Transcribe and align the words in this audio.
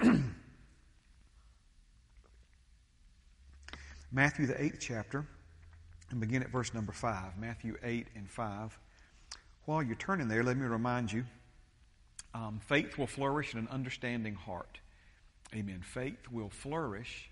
Matthew, 4.12 4.46
the 4.46 4.62
eighth 4.62 4.78
chapter, 4.80 5.26
and 6.10 6.20
begin 6.20 6.42
at 6.42 6.50
verse 6.50 6.72
number 6.72 6.92
5. 6.92 7.36
Matthew 7.36 7.76
8 7.82 8.06
and 8.14 8.30
5. 8.30 8.78
While 9.64 9.82
you're 9.82 9.96
turning 9.96 10.28
there, 10.28 10.44
let 10.44 10.56
me 10.56 10.66
remind 10.66 11.12
you 11.12 11.24
um, 12.32 12.60
faith 12.60 12.96
will 12.96 13.08
flourish 13.08 13.54
in 13.54 13.58
an 13.58 13.68
understanding 13.70 14.34
heart. 14.34 14.78
Amen. 15.54 15.80
Faith 15.82 16.30
will 16.30 16.50
flourish 16.50 17.30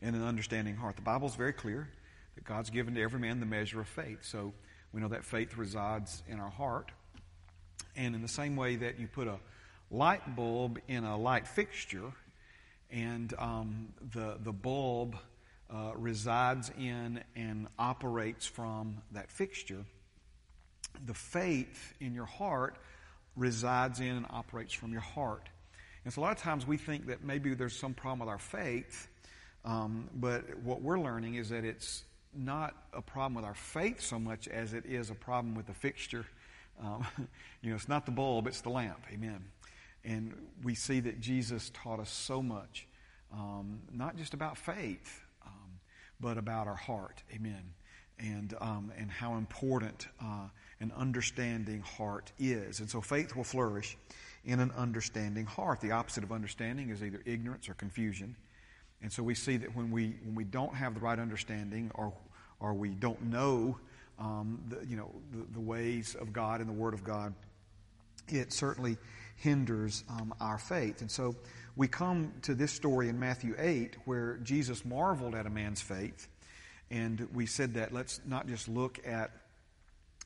in 0.00 0.14
an 0.14 0.24
understanding 0.24 0.76
heart. 0.76 0.96
The 0.96 1.02
Bible 1.02 1.28
is 1.28 1.34
very 1.34 1.52
clear 1.52 1.88
that 2.34 2.44
God's 2.44 2.70
given 2.70 2.94
to 2.94 3.02
every 3.02 3.20
man 3.20 3.40
the 3.40 3.46
measure 3.46 3.80
of 3.80 3.88
faith. 3.88 4.20
So 4.22 4.54
we 4.92 5.00
know 5.00 5.08
that 5.08 5.24
faith 5.24 5.58
resides 5.58 6.22
in 6.28 6.40
our 6.40 6.50
heart. 6.50 6.92
And 7.94 8.14
in 8.14 8.22
the 8.22 8.28
same 8.28 8.56
way 8.56 8.76
that 8.76 8.98
you 8.98 9.06
put 9.06 9.26
a 9.26 9.38
light 9.90 10.36
bulb 10.36 10.78
in 10.88 11.04
a 11.04 11.16
light 11.16 11.46
fixture, 11.46 12.12
and 12.90 13.32
um, 13.38 13.88
the, 14.12 14.38
the 14.42 14.52
bulb 14.52 15.16
uh, 15.70 15.92
resides 15.96 16.70
in 16.78 17.22
and 17.34 17.68
operates 17.78 18.46
from 18.46 18.98
that 19.12 19.30
fixture, 19.30 19.84
the 21.04 21.14
faith 21.14 21.94
in 22.00 22.14
your 22.14 22.26
heart 22.26 22.76
resides 23.36 24.00
in 24.00 24.08
and 24.08 24.26
operates 24.30 24.72
from 24.72 24.92
your 24.92 25.02
heart. 25.02 25.48
And 26.04 26.12
so 26.12 26.20
a 26.20 26.22
lot 26.22 26.32
of 26.32 26.38
times 26.38 26.66
we 26.66 26.76
think 26.76 27.06
that 27.06 27.24
maybe 27.24 27.54
there's 27.54 27.76
some 27.76 27.92
problem 27.92 28.20
with 28.20 28.28
our 28.28 28.38
faith, 28.38 29.08
um, 29.64 30.08
but 30.14 30.58
what 30.62 30.80
we're 30.80 31.00
learning 31.00 31.34
is 31.34 31.48
that 31.50 31.64
it's 31.64 32.04
not 32.34 32.74
a 32.92 33.02
problem 33.02 33.34
with 33.34 33.44
our 33.44 33.54
faith 33.54 34.00
so 34.00 34.18
much 34.18 34.46
as 34.48 34.72
it 34.72 34.86
is 34.86 35.10
a 35.10 35.14
problem 35.14 35.54
with 35.54 35.66
the 35.66 35.74
fixture. 35.74 36.24
Um, 36.82 37.06
you 37.62 37.70
know, 37.70 37.76
it's 37.76 37.88
not 37.88 38.06
the 38.06 38.12
bulb, 38.12 38.46
it's 38.46 38.60
the 38.60 38.70
lamp. 38.70 39.00
Amen. 39.12 39.44
And 40.06 40.32
we 40.62 40.74
see 40.74 41.00
that 41.00 41.20
Jesus 41.20 41.70
taught 41.74 41.98
us 41.98 42.10
so 42.10 42.40
much, 42.40 42.86
um, 43.32 43.80
not 43.92 44.16
just 44.16 44.34
about 44.34 44.56
faith, 44.56 45.20
um, 45.44 45.80
but 46.20 46.38
about 46.38 46.68
our 46.68 46.76
heart. 46.76 47.22
Amen. 47.34 47.74
And, 48.18 48.54
um, 48.60 48.92
and 48.96 49.10
how 49.10 49.34
important 49.34 50.06
uh, 50.22 50.48
an 50.80 50.92
understanding 50.96 51.80
heart 51.80 52.32
is. 52.38 52.80
And 52.80 52.88
so 52.88 53.00
faith 53.00 53.34
will 53.34 53.44
flourish 53.44 53.98
in 54.44 54.60
an 54.60 54.70
understanding 54.76 55.44
heart. 55.44 55.80
The 55.80 55.90
opposite 55.90 56.22
of 56.22 56.32
understanding 56.32 56.90
is 56.90 57.02
either 57.02 57.20
ignorance 57.26 57.68
or 57.68 57.74
confusion. 57.74 58.36
And 59.02 59.12
so 59.12 59.22
we 59.22 59.34
see 59.34 59.56
that 59.58 59.74
when 59.74 59.90
we, 59.90 60.14
when 60.24 60.34
we 60.34 60.44
don't 60.44 60.74
have 60.74 60.94
the 60.94 61.00
right 61.00 61.18
understanding 61.18 61.90
or, 61.94 62.12
or 62.60 62.72
we 62.72 62.90
don't 62.90 63.20
know 63.24 63.76
um, 64.18 64.62
the, 64.68 64.86
you 64.86 64.96
know, 64.96 65.10
the, 65.32 65.44
the, 65.52 65.60
ways 65.60 66.14
of 66.14 66.32
God 66.32 66.60
and 66.60 66.68
the 66.68 66.72
Word 66.72 66.94
of 66.94 67.04
God, 67.04 67.34
it 68.28 68.50
certainly 68.50 68.96
hinders 69.36 70.04
um, 70.08 70.34
our 70.40 70.58
faith. 70.58 71.00
And 71.00 71.10
so 71.10 71.36
we 71.76 71.88
come 71.88 72.32
to 72.42 72.54
this 72.54 72.72
story 72.72 73.08
in 73.08 73.18
Matthew 73.18 73.54
8 73.58 73.96
where 74.04 74.38
Jesus 74.42 74.84
marveled 74.84 75.34
at 75.34 75.46
a 75.46 75.50
man's 75.50 75.80
faith. 75.80 76.28
And 76.90 77.28
we 77.34 77.46
said 77.46 77.74
that 77.74 77.92
let's 77.92 78.20
not 78.26 78.46
just 78.46 78.68
look 78.68 78.98
at 79.06 79.30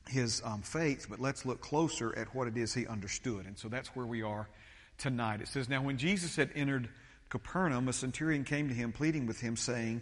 his 0.09 0.41
um, 0.43 0.61
faith, 0.61 1.07
but 1.09 1.19
let's 1.19 1.45
look 1.45 1.61
closer 1.61 2.17
at 2.17 2.33
what 2.33 2.47
it 2.47 2.57
is 2.57 2.73
he 2.73 2.87
understood. 2.87 3.45
And 3.45 3.57
so 3.57 3.67
that's 3.67 3.89
where 3.89 4.05
we 4.05 4.21
are 4.21 4.47
tonight. 4.97 5.41
It 5.41 5.47
says, 5.47 5.69
Now 5.69 5.81
when 5.81 5.97
Jesus 5.97 6.35
had 6.35 6.51
entered 6.55 6.89
Capernaum, 7.29 7.87
a 7.87 7.93
centurion 7.93 8.43
came 8.43 8.69
to 8.69 8.73
him, 8.73 8.91
pleading 8.91 9.25
with 9.25 9.39
him, 9.39 9.55
saying, 9.55 10.01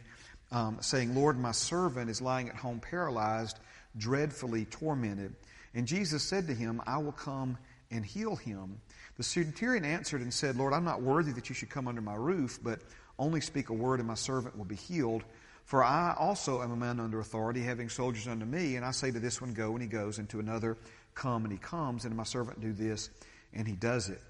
um, 0.52 0.78
saying, 0.82 1.16
Lord, 1.16 1.38
my 1.38 1.52
servant 1.52 2.10
is 2.10 2.22
lying 2.22 2.50
at 2.50 2.56
home 2.56 2.80
paralyzed, 2.80 3.60
dreadfully 3.98 4.66
tormented. 4.66 5.36
And 5.74 5.88
Jesus 5.88 6.24
said 6.24 6.48
to 6.48 6.54
him, 6.54 6.82
I 6.88 6.98
will 6.98 7.12
come 7.12 7.58
and 7.92 8.06
heal 8.06 8.36
him. 8.36 8.82
The 9.20 9.26
centurion 9.26 9.84
answered 9.84 10.22
and 10.22 10.34
said, 10.34 10.56
Lord, 10.56 10.72
I'm 10.72 10.86
not 10.86 11.02
worthy 11.02 11.34
that 11.34 11.50
you 11.50 11.54
should 11.54 11.70
come 11.70 11.90
under 11.90 12.00
my 12.00 12.16
roof, 12.16 12.58
but 12.64 12.80
only 13.20 13.42
speak 13.42 13.68
a 13.68 13.74
word 13.74 14.00
and 14.00 14.08
my 14.08 14.14
servant 14.14 14.58
will 14.58 14.64
be 14.64 14.78
healed. 14.78 15.26
For 15.66 15.84
I 15.84 16.16
also 16.18 16.62
am 16.62 16.72
a 16.72 16.78
man 16.78 17.02
under 17.02 17.20
authority, 17.20 17.62
having 17.62 17.90
soldiers 17.90 18.30
under 18.30 18.46
me, 18.46 18.78
and 18.78 18.86
I 18.86 18.92
say 18.92 19.12
to 19.12 19.20
this 19.20 19.42
one, 19.42 19.54
Go, 19.54 19.74
and 19.74 19.82
he 19.82 19.90
goes, 19.90 20.20
and 20.20 20.30
to 20.30 20.40
another, 20.40 20.78
Come, 21.16 21.44
and 21.44 21.52
he 21.52 21.60
comes, 21.60 22.06
and 22.06 22.16
my 22.16 22.24
servant, 22.24 22.62
Do 22.62 22.72
this, 22.72 23.10
and 23.54 23.68
he 23.68 23.76
does 23.76 24.08
it. 24.08 24.22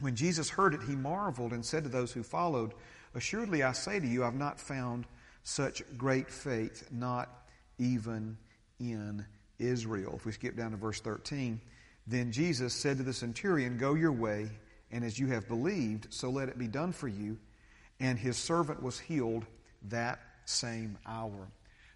When 0.00 0.16
Jesus 0.16 0.50
heard 0.50 0.74
it, 0.74 0.82
he 0.82 0.96
marveled 0.96 1.52
and 1.52 1.64
said 1.64 1.84
to 1.84 1.88
those 1.88 2.10
who 2.10 2.24
followed, 2.24 2.74
Assuredly 3.14 3.62
I 3.62 3.70
say 3.70 4.00
to 4.00 4.06
you, 4.06 4.24
I've 4.24 4.34
not 4.34 4.58
found 4.58 5.06
such 5.44 5.84
great 5.96 6.28
faith, 6.28 6.88
not 6.90 7.28
even 7.78 8.36
in 8.80 9.24
Israel. 9.60 10.14
If 10.16 10.26
we 10.26 10.32
skip 10.32 10.56
down 10.56 10.72
to 10.72 10.76
verse 10.76 11.00
13, 11.00 11.60
then 12.06 12.32
Jesus 12.32 12.74
said 12.74 12.98
to 12.98 13.02
the 13.02 13.12
centurion, 13.12 13.78
Go 13.78 13.94
your 13.94 14.12
way, 14.12 14.48
and 14.90 15.04
as 15.04 15.18
you 15.18 15.26
have 15.28 15.48
believed, 15.48 16.12
so 16.12 16.30
let 16.30 16.48
it 16.48 16.58
be 16.58 16.68
done 16.68 16.92
for 16.92 17.08
you. 17.08 17.38
And 17.98 18.18
his 18.18 18.36
servant 18.36 18.82
was 18.82 18.98
healed 18.98 19.46
that 19.88 20.20
same 20.44 20.98
hour. 21.06 21.48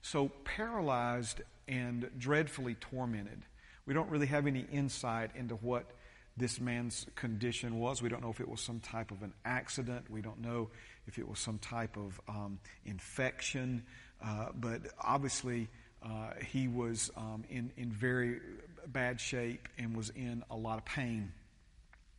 So, 0.03 0.31
paralyzed 0.45 1.43
and 1.69 2.11
dreadfully 2.19 2.75
tormented. 2.75 3.43
We 3.87 3.95
don't 3.95 4.11
really 4.11 4.27
have 4.27 4.47
any 4.47 4.67
insight 4.73 5.31
into 5.37 5.55
what 5.57 5.91
this 6.37 6.61
man's 6.61 7.07
condition 7.15 7.79
was. 7.79 8.03
We 8.03 8.09
don't 8.09 8.23
know 8.23 8.31
if 8.31 8.41
it 8.41 8.49
was 8.49 8.61
some 8.61 8.81
type 8.81 9.11
of 9.11 9.23
an 9.23 9.35
accident. 9.45 10.11
We 10.11 10.23
don't 10.23 10.41
know 10.41 10.71
if 11.07 11.19
it 11.19 11.29
was 11.29 11.39
some 11.39 11.59
type 11.59 11.97
of 11.97 12.21
um, 12.29 12.59
infection. 12.85 13.85
Uh, 14.25 14.47
but 14.55 14.81
obviously, 15.01 15.69
uh, 16.03 16.31
he 16.47 16.67
was 16.67 17.11
um, 17.17 17.45
in, 17.51 17.73
in 17.77 17.91
very 17.91 18.41
bad 18.87 19.21
shape 19.21 19.69
and 19.79 19.97
was 19.97 20.11
in 20.11 20.45
a 20.51 20.57
lot 20.57 20.79
of 20.79 20.85
pain. 20.85 21.33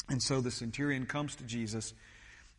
And 0.10 0.22
so 0.22 0.42
the 0.42 0.52
centurion 0.52 1.06
comes 1.06 1.36
to 1.38 1.44
Jesus 1.44 1.94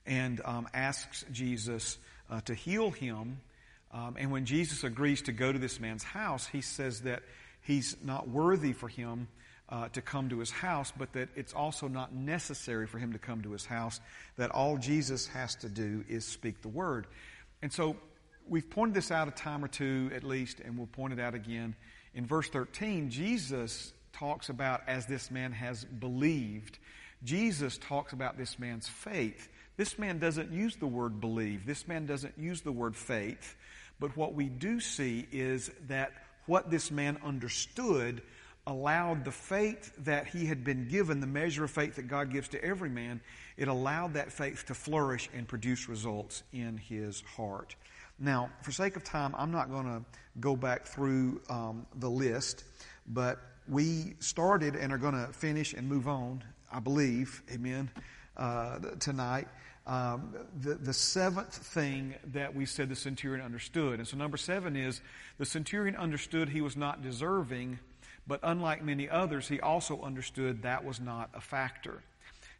and 0.07 0.41
um, 0.45 0.69
asks 0.73 1.25
Jesus 1.31 1.99
uh, 2.31 2.41
to 2.43 2.55
heal 2.55 2.91
him. 2.91 3.41
Um, 3.93 4.17
and 4.19 4.31
when 4.31 4.47
Jesus 4.47 4.85
agrees 4.85 5.23
to 5.23 5.33
go 5.33 5.53
to 5.53 5.59
this 5.59 5.79
man's 5.79 6.03
house, 6.03 6.47
he 6.47 6.61
says 6.61 7.03
that 7.03 7.23
he's 7.61 7.97
not 8.03 8.29
worthy 8.29 8.73
for 8.73 8.89
him 8.89 9.29
uh, 9.69 9.89
to 9.89 10.03
come 10.03 10.29
to 10.29 10.39
his 10.39 10.51
house, 10.51 10.93
but 10.97 11.13
that 11.15 11.29
it's 11.37 11.55
also 11.55 11.89
not 11.89 12.15
necessary 12.15 12.87
for 12.87 12.99
him 12.99 13.13
to 13.13 13.19
come 13.19 13.43
to 13.43 13.53
his 13.53 13.65
house, 13.65 14.01
that 14.37 14.51
all 14.51 14.77
Jesus 14.77 15.27
has 15.29 15.55
to 15.57 15.69
do 15.69 16.05
is 16.09 16.25
speak 16.25 16.63
the 16.63 16.69
word. 16.69 17.07
And 17.63 17.73
so 17.73 17.97
we've 18.49 18.69
pointed 18.69 18.95
this 18.95 19.11
out 19.11 19.29
a 19.29 19.31
time 19.31 19.65
or 19.65 19.69
two 19.69 20.11
at 20.15 20.25
least, 20.25 20.61
and 20.61 20.77
we'll 20.77 20.89
point 20.89 21.13
it 21.13 21.21
out 21.21 21.35
again. 21.35 21.75
In 22.15 22.27
verse 22.27 22.49
13, 22.49 23.11
Jesus 23.11 23.93
talks 24.13 24.49
about 24.49 24.83
as 24.87 25.07
this 25.07 25.31
man 25.31 25.53
has 25.53 25.85
believed. 25.85 26.79
Jesus 27.25 27.79
talks 27.79 28.13
about 28.13 28.37
this 28.37 28.59
man's 28.59 28.89
faith. 28.89 29.49
This 29.77 29.99
man 29.99 30.19
doesn't 30.19 30.53
use 30.53 30.77
the 30.77 30.87
word 30.87 31.21
believe. 31.21 31.65
This 31.65 31.89
man 31.89 32.07
doesn't 32.07 32.39
use 32.39 32.61
the 32.61 32.73
word 32.73 32.97
faith. 32.97 33.57
But 33.99 34.17
what 34.17 34.35
we 34.35 34.47
do 34.47 34.81
see 34.81 35.27
is 35.33 35.71
that 35.89 36.13
what 36.47 36.71
this 36.71 36.91
man 36.91 37.19
understood 37.25 38.23
allowed 38.67 39.25
the 39.25 39.33
faith 39.33 39.93
that 40.05 40.27
he 40.29 40.47
had 40.47 40.65
been 40.65 40.89
given, 40.89 41.21
the 41.21 41.27
measure 41.27 41.65
of 41.65 41.71
faith 41.71 41.97
that 41.97 42.09
God 42.09 42.31
gives 42.31 42.49
to 42.49 42.65
every 42.65 42.91
man, 42.91 43.21
it 43.57 43.69
allowed 43.69 44.15
that 44.15 44.33
faith 44.33 44.67
to 44.67 44.75
flourish 44.75 45.29
and 45.35 45.49
produce 45.49 45.89
results 45.89 46.43
in 46.53 46.77
his 46.77 47.23
heart. 47.23 47.75
Now, 48.19 48.51
for 48.63 48.73
sake 48.73 48.97
of 48.97 49.05
time, 49.05 49.35
I'm 49.37 49.51
not 49.51 49.71
going 49.71 49.87
to 49.87 50.05
go 50.41 50.57
back 50.57 50.87
through 50.87 51.41
um, 51.49 51.87
the 51.97 52.09
list, 52.09 52.65
but 53.07 53.39
we 53.69 54.15
started 54.21 54.77
and 54.77 54.93
are 54.93 54.99
going 54.99 55.15
to 55.15 55.33
finish 55.33 55.73
and 55.73 55.89
move 55.89 56.09
on, 56.09 56.43
I 56.71 56.81
believe, 56.81 57.43
amen, 57.51 57.91
uh, 58.37 58.79
tonight 58.99 59.49
um, 59.87 60.35
the, 60.61 60.75
the 60.75 60.93
seventh 60.93 61.55
thing 61.55 62.15
that 62.33 62.55
we 62.55 62.67
said 62.67 62.89
the 62.89 62.97
centurion 62.97 63.45
understood. 63.45 63.99
And 63.99 64.07
so, 64.07 64.17
number 64.17 64.37
seven 64.37 64.77
is 64.77 65.01
the 65.39 65.45
centurion 65.45 65.97
understood 65.97 66.49
he 66.49 66.61
was 66.61 66.77
not 66.77 67.03
deserving, 67.03 67.79
but 68.27 68.41
unlike 68.43 68.85
many 68.85 69.09
others, 69.09 69.49
he 69.49 69.61
also 69.61 70.01
understood 70.03 70.63
that 70.63 70.85
was 70.85 71.01
not 71.01 71.31
a 71.35 71.41
factor. 71.41 72.03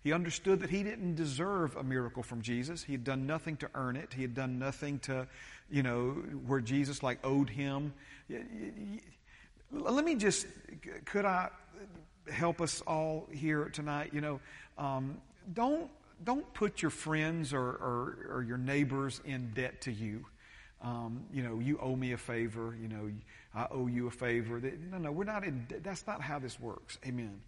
He 0.03 0.13
understood 0.13 0.61
that 0.61 0.71
he 0.71 0.83
didn't 0.83 1.15
deserve 1.15 1.77
a 1.77 1.83
miracle 1.83 2.23
from 2.23 2.43
Jesus. 2.43 2.83
He 2.83 2.93
had 2.93 3.05
done 3.05 3.27
nothing 3.27 3.57
to 3.59 3.71
earn 3.75 3.97
it. 3.97 4.13
He 4.13 4.23
had 4.23 4.35
done 4.35 4.59
nothing 4.59 4.99
to, 5.01 5.27
you 5.71 5.83
know, 5.83 6.11
where 6.47 6.61
Jesus 6.61 7.03
like 7.03 7.19
owed 7.25 7.49
him. 7.49 7.93
Let 9.71 10.05
me 10.05 10.17
just, 10.17 10.47
could 11.05 11.25
I 11.25 11.51
help 12.31 12.61
us 12.61 12.83
all 12.87 13.29
here 13.33 13.67
tonight? 13.67 14.11
You 14.13 14.21
know, 14.21 14.41
um, 14.77 15.19
don't 15.55 15.91
don't 16.25 16.53
put 16.55 16.83
your 16.83 16.91
friends 16.91 17.53
or, 17.53 17.61
or, 17.61 18.29
or 18.31 18.45
your 18.47 18.59
neighbors 18.59 19.21
in 19.25 19.51
debt 19.55 19.81
to 19.83 19.93
you. 19.93 20.25
Um, 20.81 21.25
you 21.33 21.43
know, 21.43 21.59
you 21.59 21.79
owe 21.79 21.97
me 21.97 22.13
a 22.13 22.17
favor. 22.17 22.77
You 22.81 22.89
know, 22.89 23.11
I 23.55 23.67
owe 23.71 23.87
you 23.87 24.07
a 24.07 24.11
favor. 24.11 24.61
No, 24.91 24.99
no, 24.99 25.13
we're 25.13 25.25
not 25.25 25.45
in. 25.45 25.67
That's 25.83 26.07
not 26.07 26.21
how 26.21 26.39
this 26.39 26.59
works. 26.59 26.99
Amen. 27.07 27.41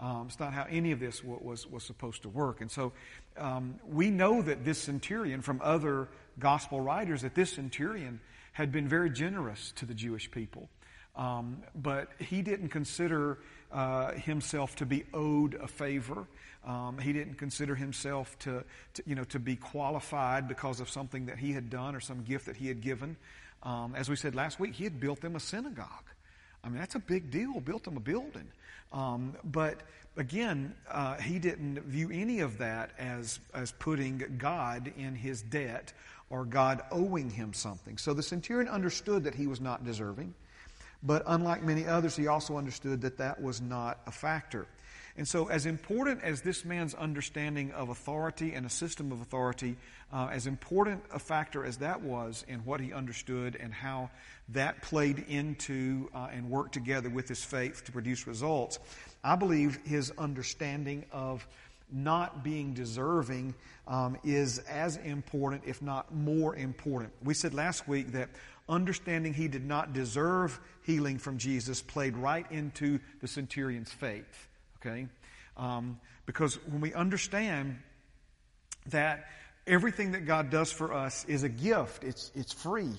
Um, 0.00 0.26
it's 0.26 0.40
not 0.40 0.52
how 0.52 0.66
any 0.68 0.90
of 0.92 0.98
this 0.98 1.22
was 1.22 1.70
was 1.70 1.84
supposed 1.84 2.22
to 2.22 2.28
work. 2.28 2.60
And 2.60 2.70
so, 2.70 2.92
um, 3.36 3.76
we 3.86 4.10
know 4.10 4.42
that 4.42 4.64
this 4.64 4.78
centurion, 4.78 5.42
from 5.42 5.60
other 5.62 6.08
gospel 6.38 6.80
writers, 6.80 7.22
that 7.22 7.34
this 7.34 7.52
centurion 7.52 8.20
had 8.52 8.72
been 8.72 8.88
very 8.88 9.10
generous 9.10 9.72
to 9.76 9.86
the 9.86 9.94
Jewish 9.94 10.30
people. 10.30 10.68
Um, 11.14 11.62
but 11.74 12.08
he 12.18 12.42
didn't 12.42 12.70
consider 12.70 13.38
uh, 13.70 14.12
himself 14.12 14.76
to 14.76 14.86
be 14.86 15.04
owed 15.12 15.54
a 15.54 15.68
favor. 15.68 16.26
Um, 16.64 16.98
he 16.98 17.12
didn't 17.12 17.34
consider 17.34 17.74
himself 17.74 18.38
to, 18.40 18.64
to, 18.94 19.02
you 19.04 19.14
know, 19.14 19.24
to 19.24 19.38
be 19.38 19.56
qualified 19.56 20.48
because 20.48 20.80
of 20.80 20.88
something 20.88 21.26
that 21.26 21.38
he 21.38 21.52
had 21.52 21.70
done 21.70 21.94
or 21.94 22.00
some 22.00 22.22
gift 22.22 22.46
that 22.46 22.56
he 22.56 22.68
had 22.68 22.80
given. 22.80 23.16
Um, 23.62 23.94
as 23.94 24.08
we 24.08 24.16
said 24.16 24.34
last 24.34 24.58
week, 24.58 24.74
he 24.74 24.84
had 24.84 24.98
built 25.00 25.20
them 25.20 25.36
a 25.36 25.40
synagogue. 25.40 26.10
I 26.64 26.68
mean, 26.68 26.78
that's 26.78 26.94
a 26.94 27.00
big 27.00 27.30
deal. 27.30 27.60
Built 27.60 27.84
them 27.84 27.96
a 27.96 28.00
building. 28.00 28.48
Um, 28.92 29.36
but 29.44 29.80
again, 30.16 30.74
uh, 30.90 31.16
he 31.16 31.38
didn't 31.38 31.80
view 31.80 32.10
any 32.12 32.40
of 32.40 32.58
that 32.58 32.90
as, 32.98 33.40
as 33.54 33.72
putting 33.72 34.36
God 34.38 34.92
in 34.96 35.14
his 35.14 35.42
debt 35.42 35.92
or 36.30 36.44
God 36.44 36.82
owing 36.90 37.30
him 37.30 37.52
something. 37.52 37.98
So 37.98 38.14
the 38.14 38.22
centurion 38.22 38.68
understood 38.68 39.24
that 39.24 39.34
he 39.34 39.46
was 39.46 39.60
not 39.60 39.84
deserving, 39.84 40.34
but 41.02 41.22
unlike 41.26 41.62
many 41.62 41.86
others, 41.86 42.16
he 42.16 42.26
also 42.26 42.56
understood 42.56 43.00
that 43.02 43.18
that 43.18 43.40
was 43.40 43.60
not 43.60 44.00
a 44.06 44.12
factor. 44.12 44.66
And 45.16 45.28
so, 45.28 45.48
as 45.48 45.66
important 45.66 46.22
as 46.22 46.40
this 46.40 46.64
man's 46.64 46.94
understanding 46.94 47.70
of 47.72 47.90
authority 47.90 48.54
and 48.54 48.64
a 48.64 48.70
system 48.70 49.12
of 49.12 49.20
authority, 49.20 49.76
uh, 50.10 50.28
as 50.32 50.46
important 50.46 51.02
a 51.12 51.18
factor 51.18 51.64
as 51.64 51.78
that 51.78 52.00
was 52.00 52.44
in 52.48 52.60
what 52.64 52.80
he 52.80 52.92
understood 52.92 53.56
and 53.60 53.74
how 53.74 54.10
that 54.50 54.80
played 54.80 55.24
into 55.28 56.08
uh, 56.14 56.28
and 56.32 56.48
worked 56.48 56.72
together 56.72 57.10
with 57.10 57.28
his 57.28 57.44
faith 57.44 57.84
to 57.84 57.92
produce 57.92 58.26
results, 58.26 58.78
I 59.22 59.36
believe 59.36 59.78
his 59.84 60.10
understanding 60.16 61.04
of 61.12 61.46
not 61.92 62.42
being 62.42 62.72
deserving 62.72 63.54
um, 63.86 64.16
is 64.24 64.60
as 64.60 64.96
important, 64.96 65.62
if 65.66 65.82
not 65.82 66.14
more 66.14 66.56
important. 66.56 67.12
We 67.22 67.34
said 67.34 67.52
last 67.52 67.86
week 67.86 68.12
that 68.12 68.30
understanding 68.68 69.34
he 69.34 69.48
did 69.48 69.64
not 69.64 69.92
deserve 69.92 70.58
healing 70.84 71.18
from 71.18 71.36
Jesus 71.36 71.82
played 71.82 72.16
right 72.16 72.50
into 72.50 72.98
the 73.20 73.28
centurion's 73.28 73.92
faith. 73.92 74.48
Okay? 74.84 75.06
Um, 75.56 76.00
because 76.26 76.56
when 76.66 76.80
we 76.80 76.92
understand 76.94 77.78
that 78.86 79.26
everything 79.66 80.12
that 80.12 80.26
God 80.26 80.50
does 80.50 80.72
for 80.72 80.92
us 80.92 81.24
is 81.26 81.42
a 81.44 81.48
gift, 81.48 82.04
it's, 82.04 82.32
it's 82.34 82.52
free. 82.52 82.94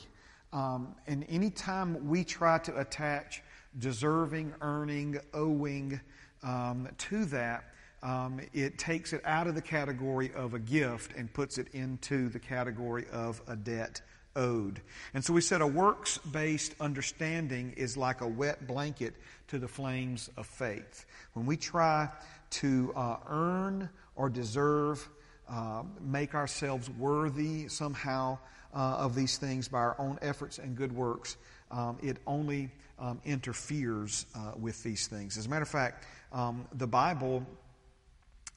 Um, 0.53 0.95
and 1.07 1.25
anytime 1.30 2.07
we 2.07 2.24
try 2.24 2.59
to 2.59 2.80
attach 2.80 3.41
deserving, 3.80 4.53
earning, 4.62 5.18
owing 5.33 6.00
um, 6.44 6.88
to 7.00 7.25
that, 7.25 7.65
um, 8.03 8.39
it 8.53 8.77
takes 8.77 9.13
it 9.13 9.21
out 9.25 9.47
of 9.47 9.56
the 9.56 9.62
category 9.62 10.31
of 10.36 10.53
a 10.53 10.59
gift 10.59 11.15
and 11.18 11.33
puts 11.33 11.57
it 11.57 11.69
into 11.74 12.29
the 12.29 12.39
category 12.39 13.06
of 13.12 13.41
a 13.47 13.56
debt 13.56 14.01
owed. 14.35 14.81
And 15.13 15.24
so 15.24 15.33
we 15.33 15.41
said 15.41 15.62
a 15.62 15.68
works 15.68 16.18
based 16.18 16.75
understanding 16.80 17.74
is 17.77 17.97
like 17.97 18.21
a 18.21 18.27
wet 18.27 18.68
blanket 18.68 19.13
to 19.47 19.59
the 19.59 19.68
flames 19.68 20.30
of 20.38 20.45
faith. 20.45 21.06
When 21.33 21.45
we 21.45 21.57
try 21.57 22.09
to 22.51 22.94
uh, 22.95 23.18
earn 23.27 23.89
or 24.15 24.30
deserve, 24.30 25.07
uh, 25.50 25.83
make 26.01 26.35
ourselves 26.35 26.89
worthy 26.89 27.68
somehow 27.68 28.38
uh, 28.74 28.77
of 29.00 29.15
these 29.15 29.38
things 29.38 29.68
by 29.68 29.80
our 29.80 29.95
own 30.00 30.18
efforts 30.21 30.57
and 30.57 30.75
good 30.75 30.91
works, 30.91 31.38
um, 31.71 31.97
it 32.01 32.18
only 32.25 32.71
um, 33.00 33.19
interferes 33.25 34.25
uh, 34.36 34.53
with 34.59 34.81
these 34.83 35.07
things. 35.07 35.38
As 35.38 35.45
a 35.45 35.50
matter 35.50 35.63
of 35.63 35.69
fact, 35.69 36.06
um, 36.31 36.65
the 36.74 36.88
Bible 36.88 37.45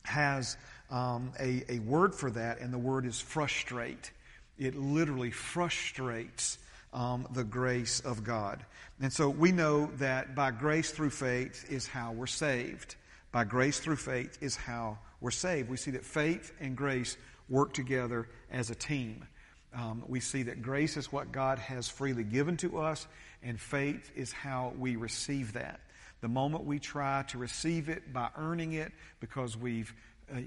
has 0.05 0.57
um, 0.91 1.33
a, 1.41 1.65
a 1.69 1.79
word 1.81 2.15
for 2.15 2.31
that, 2.31 2.61
and 2.61 2.73
the 2.73 2.79
word 2.79 3.07
is 3.07 3.21
frustrate. 3.21 4.13
It 4.59 4.75
literally 4.75 5.31
frustrates 5.31 6.59
um, 6.93 7.27
the 7.33 7.45
grace 7.45 8.01
of 8.01 8.25
God. 8.25 8.65
And 9.01 9.13
so 9.13 9.29
we 9.29 9.53
know 9.53 9.91
that 9.99 10.35
by 10.35 10.51
grace 10.51 10.91
through 10.91 11.11
faith 11.11 11.67
is 11.71 11.87
how 11.87 12.13
we're 12.13 12.27
saved. 12.27 12.97
By 13.33 13.45
grace 13.45 13.79
through 13.79 13.97
faith 13.97 14.39
is 14.41 14.57
how 14.57 14.99
we're 15.21 15.31
saved. 15.31 15.69
We 15.69 15.77
see 15.77 15.91
that 15.93 16.05
faith 16.05 16.53
and 16.61 16.77
grace 16.77 17.17
work 17.49 17.75
together 17.75 18.29
as 18.51 18.71
a 18.71 18.75
team. 18.75 19.27
Um, 19.75 20.05
we 20.07 20.21
see 20.21 20.45
that 20.45 20.63
grace 20.63 20.97
is 20.97 21.13
what 21.13 21.33
God 21.33 21.59
has 21.59 21.89
freely 21.89 22.25
given 22.25 22.57
to 22.59 22.79
us, 22.79 23.07
and 23.43 23.61
faith 23.61 24.11
is 24.17 24.33
how 24.33 24.73
we 24.79 24.97
receive 24.97 25.53
that. 25.53 25.81
The 26.23 26.29
moment 26.29 26.65
we 26.65 26.79
try 26.79 27.25
to 27.29 27.39
receive 27.39 27.91
it 27.91 28.13
by 28.13 28.31
earning 28.39 28.73
it, 28.73 28.93
because 29.21 29.57
we've 29.57 29.93
uh, 30.33 30.39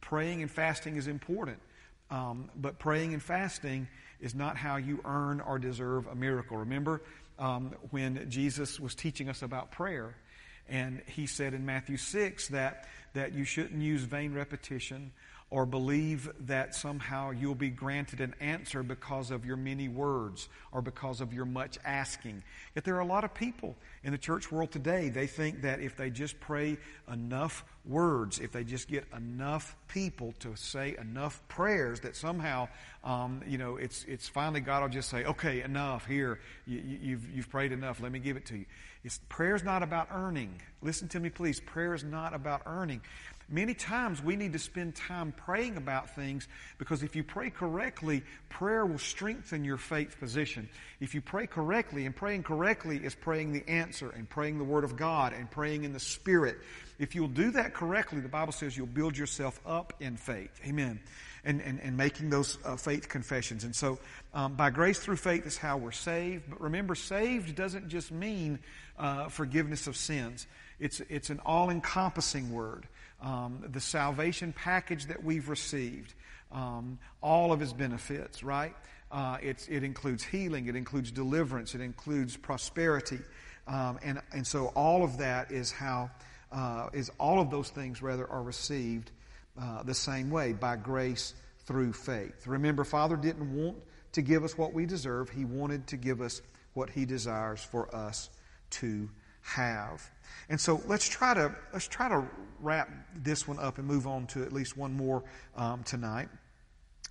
praying 0.00 0.42
and 0.42 0.50
fasting 0.50 0.96
is 0.96 1.06
important, 1.06 1.58
um, 2.10 2.50
but 2.56 2.78
praying 2.78 3.12
and 3.12 3.22
fasting 3.22 3.88
is 4.20 4.34
not 4.34 4.56
how 4.56 4.76
you 4.76 5.00
earn 5.04 5.40
or 5.40 5.58
deserve 5.58 6.06
a 6.06 6.14
miracle. 6.14 6.56
Remember 6.56 7.02
um, 7.38 7.74
when 7.90 8.28
Jesus 8.30 8.80
was 8.80 8.94
teaching 8.94 9.28
us 9.28 9.42
about 9.42 9.70
prayer, 9.70 10.16
and 10.68 11.02
he 11.06 11.26
said 11.26 11.54
in 11.54 11.64
Matthew 11.64 11.96
6 11.96 12.48
that, 12.48 12.88
that 13.14 13.32
you 13.32 13.44
shouldn't 13.44 13.82
use 13.82 14.02
vain 14.02 14.34
repetition 14.34 15.12
or 15.50 15.64
believe 15.64 16.28
that 16.40 16.74
somehow 16.74 17.30
you'll 17.30 17.54
be 17.54 17.70
granted 17.70 18.20
an 18.20 18.34
answer 18.38 18.82
because 18.82 19.30
of 19.30 19.46
your 19.46 19.56
many 19.56 19.88
words 19.88 20.48
or 20.72 20.82
because 20.82 21.22
of 21.22 21.32
your 21.32 21.46
much 21.46 21.78
asking. 21.86 22.42
Yet 22.74 22.84
there 22.84 22.96
are 22.96 23.00
a 23.00 23.06
lot 23.06 23.24
of 23.24 23.32
people 23.32 23.74
in 24.04 24.12
the 24.12 24.18
church 24.18 24.52
world 24.52 24.70
today, 24.70 25.08
they 25.08 25.26
think 25.26 25.62
that 25.62 25.80
if 25.80 25.96
they 25.96 26.10
just 26.10 26.38
pray 26.38 26.76
enough 27.10 27.64
words, 27.86 28.38
if 28.38 28.52
they 28.52 28.62
just 28.62 28.88
get 28.88 29.06
enough 29.16 29.74
people 29.88 30.34
to 30.40 30.54
say 30.54 30.96
enough 31.00 31.40
prayers, 31.48 32.00
that 32.00 32.14
somehow, 32.14 32.68
um, 33.02 33.40
you 33.46 33.56
know, 33.56 33.76
it's, 33.76 34.04
it's 34.04 34.28
finally 34.28 34.60
God 34.60 34.82
will 34.82 34.88
just 34.90 35.08
say, 35.08 35.24
okay, 35.24 35.62
enough, 35.62 36.06
here, 36.06 36.40
you, 36.66 36.78
have 36.78 37.02
you've, 37.02 37.30
you've 37.30 37.50
prayed 37.50 37.72
enough, 37.72 38.00
let 38.00 38.12
me 38.12 38.18
give 38.18 38.36
it 38.36 38.46
to 38.46 38.58
you. 38.58 38.66
It's, 39.02 39.20
prayer's 39.28 39.64
not 39.64 39.82
about 39.82 40.08
earning. 40.12 40.60
Listen 40.82 41.08
to 41.08 41.20
me, 41.20 41.30
please. 41.30 41.60
Prayer 41.60 41.94
is 41.94 42.04
not 42.04 42.34
about 42.34 42.62
earning. 42.66 43.00
Many 43.50 43.72
times 43.72 44.22
we 44.22 44.36
need 44.36 44.52
to 44.52 44.58
spend 44.58 44.94
time 44.94 45.32
praying 45.32 45.78
about 45.78 46.14
things 46.14 46.46
because 46.76 47.02
if 47.02 47.16
you 47.16 47.24
pray 47.24 47.48
correctly, 47.48 48.22
prayer 48.50 48.84
will 48.84 48.98
strengthen 48.98 49.64
your 49.64 49.78
faith 49.78 50.20
position. 50.20 50.68
If 51.00 51.14
you 51.14 51.22
pray 51.22 51.46
correctly, 51.46 52.04
and 52.04 52.14
praying 52.14 52.42
correctly 52.42 52.98
is 52.98 53.14
praying 53.14 53.52
the 53.52 53.66
answer 53.66 54.10
and 54.10 54.28
praying 54.28 54.58
the 54.58 54.64
Word 54.64 54.84
of 54.84 54.96
God 54.96 55.32
and 55.32 55.50
praying 55.50 55.84
in 55.84 55.94
the 55.94 56.00
Spirit. 56.00 56.58
If 56.98 57.14
you'll 57.14 57.28
do 57.28 57.50
that 57.52 57.72
correctly, 57.72 58.20
the 58.20 58.28
Bible 58.28 58.52
says 58.52 58.76
you'll 58.76 58.86
build 58.86 59.16
yourself 59.16 59.58
up 59.64 59.94
in 59.98 60.18
faith. 60.18 60.60
Amen. 60.66 61.00
And, 61.42 61.62
and, 61.62 61.80
and 61.80 61.96
making 61.96 62.28
those 62.28 62.58
uh, 62.66 62.76
faith 62.76 63.08
confessions. 63.08 63.64
And 63.64 63.74
so, 63.74 63.98
um, 64.34 64.56
by 64.56 64.68
grace 64.68 64.98
through 64.98 65.16
faith 65.16 65.46
is 65.46 65.56
how 65.56 65.78
we're 65.78 65.92
saved. 65.92 66.50
But 66.50 66.60
remember, 66.60 66.94
saved 66.94 67.54
doesn't 67.54 67.88
just 67.88 68.12
mean 68.12 68.58
uh, 68.98 69.28
forgiveness 69.28 69.86
of 69.86 69.96
sins, 69.96 70.46
it's, 70.78 71.00
it's 71.08 71.30
an 71.30 71.40
all 71.46 71.70
encompassing 71.70 72.52
word 72.52 72.86
um, 73.20 73.64
the 73.72 73.80
salvation 73.80 74.52
package 74.52 75.06
that 75.06 75.22
we've 75.22 75.48
received, 75.48 76.14
um, 76.52 76.98
all 77.22 77.52
of 77.52 77.60
his 77.60 77.72
benefits, 77.72 78.42
right? 78.42 78.74
Uh, 79.10 79.38
it 79.40 79.68
includes 79.70 80.22
healing, 80.22 80.66
it 80.66 80.76
includes 80.76 81.10
deliverance, 81.10 81.74
it 81.74 81.80
includes 81.80 82.36
prosperity. 82.36 83.18
Um, 83.66 83.98
and, 84.02 84.20
and 84.32 84.46
so 84.46 84.66
all 84.68 85.02
of 85.02 85.18
that 85.18 85.50
is 85.50 85.70
how, 85.72 86.10
uh, 86.52 86.88
is 86.92 87.10
all 87.18 87.40
of 87.40 87.50
those 87.50 87.70
things 87.70 88.02
rather 88.02 88.26
are 88.30 88.42
received 88.42 89.10
uh, 89.60 89.82
the 89.82 89.94
same 89.94 90.30
way 90.30 90.52
by 90.52 90.76
grace 90.76 91.34
through 91.66 91.92
faith. 91.92 92.46
Remember, 92.46 92.84
Father 92.84 93.16
didn't 93.16 93.54
want 93.54 93.76
to 94.12 94.22
give 94.22 94.44
us 94.44 94.56
what 94.56 94.72
we 94.72 94.86
deserve, 94.86 95.30
He 95.30 95.44
wanted 95.44 95.86
to 95.88 95.96
give 95.96 96.20
us 96.20 96.40
what 96.74 96.90
He 96.90 97.04
desires 97.04 97.62
for 97.62 97.94
us 97.94 98.30
to 98.70 99.08
have. 99.48 100.08
And 100.48 100.60
so 100.60 100.80
let's 100.86 101.08
try 101.08 101.34
to 101.34 101.54
let's 101.72 101.88
try 101.88 102.08
to 102.08 102.24
wrap 102.60 102.90
this 103.16 103.46
one 103.46 103.58
up 103.58 103.78
and 103.78 103.86
move 103.86 104.06
on 104.06 104.26
to 104.28 104.42
at 104.42 104.52
least 104.52 104.76
one 104.76 104.94
more 104.94 105.22
um, 105.56 105.82
tonight. 105.84 106.28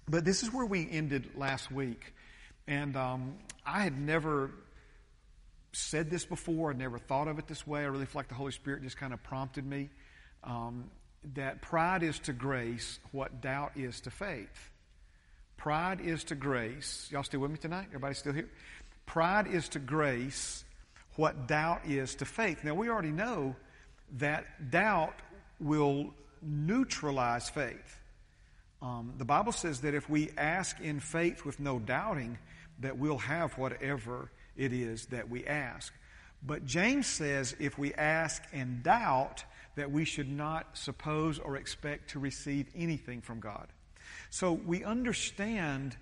But 0.08 0.24
this 0.24 0.44
is 0.44 0.54
where 0.54 0.66
we 0.66 0.88
ended 0.90 1.30
last 1.36 1.72
week, 1.72 2.14
and 2.68 2.96
um, 2.96 3.36
I 3.66 3.82
had 3.82 4.00
never 4.00 4.52
said 5.74 6.10
this 6.10 6.26
before. 6.26 6.72
I 6.72 6.74
never 6.74 6.98
thought 6.98 7.28
of 7.28 7.40
it 7.40 7.48
this 7.48 7.68
way. 7.68 7.82
I 7.82 7.86
really 7.86 8.06
feel 8.06 8.20
like 8.20 8.30
the 8.30 8.36
Holy 8.36 8.52
Spirit 8.52 8.84
just 8.84 8.98
kind 8.98 9.14
of 9.14 9.22
prompted 9.24 9.66
me 9.66 9.90
um, 10.44 10.90
that 11.36 11.62
pride 11.62 12.04
is 12.04 12.20
to 12.20 12.34
grace 12.34 13.00
what 13.12 13.42
doubt 13.42 13.74
is 13.76 14.00
to 14.02 14.12
faith. 14.12 14.72
Pride 15.58 16.02
is 16.02 16.24
to 16.26 16.36
grace. 16.36 17.10
Y'all 17.12 17.24
still 17.24 17.42
with 17.42 17.52
me 17.52 17.58
tonight? 17.58 17.88
Everybody 17.88 18.14
still 18.14 18.34
here? 18.34 18.50
Pride 19.06 19.48
is 19.48 19.70
to 19.70 19.80
grace 19.80 20.64
what 21.18 21.48
doubt 21.48 21.82
is 21.86 22.16
to 22.16 22.26
faith. 22.26 22.64
Now, 22.64 22.74
we 22.74 22.90
already 22.90 23.12
know 23.12 23.56
that 24.18 24.72
doubt 24.72 25.16
will 25.60 26.14
neutralize 26.42 27.50
faith. 27.50 28.00
Um, 28.82 29.14
the 29.18 29.26
Bible 29.26 29.52
says 29.52 29.82
that 29.82 29.94
if 29.94 30.10
we 30.10 30.30
ask 30.38 30.80
in 30.80 31.00
faith 31.00 31.44
with 31.44 31.60
no 31.60 31.80
doubting, 31.80 32.38
that 32.80 32.98
we'll 32.98 33.18
have 33.18 33.58
whatever 33.58 34.32
it 34.56 34.72
is 34.72 35.08
that 35.08 35.30
we 35.30 35.46
ask. 35.46 35.92
But 36.44 36.66
James 36.66 37.08
says 37.08 37.56
if 37.60 37.78
we 37.78 37.94
ask 37.96 38.44
and 38.54 38.84
doubt, 38.84 39.44
that 39.78 39.92
we 39.92 40.04
should 40.04 40.30
not 40.30 40.76
suppose 40.76 41.38
or 41.40 41.56
expect 41.56 42.10
to 42.10 42.20
receive 42.20 42.68
anything 42.76 43.22
from 43.22 43.40
God. 43.40 43.68
So 44.32 44.52
we 44.52 44.84
understand 44.84 45.96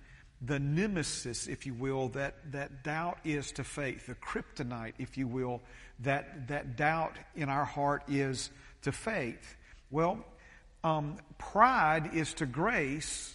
the 0.45 0.59
nemesis, 0.59 1.47
if 1.47 1.65
you 1.65 1.73
will, 1.73 2.09
that, 2.09 2.35
that 2.51 2.83
doubt 2.83 3.17
is 3.23 3.51
to 3.53 3.63
faith, 3.63 4.07
the 4.07 4.15
kryptonite, 4.15 4.93
if 4.99 5.17
you 5.17 5.27
will, 5.27 5.61
that, 5.99 6.47
that 6.47 6.75
doubt 6.75 7.17
in 7.35 7.49
our 7.49 7.65
heart 7.65 8.03
is 8.07 8.49
to 8.81 8.91
faith. 8.91 9.55
Well, 9.89 10.23
um, 10.83 11.17
pride 11.37 12.11
is 12.13 12.33
to 12.35 12.45
grace 12.45 13.33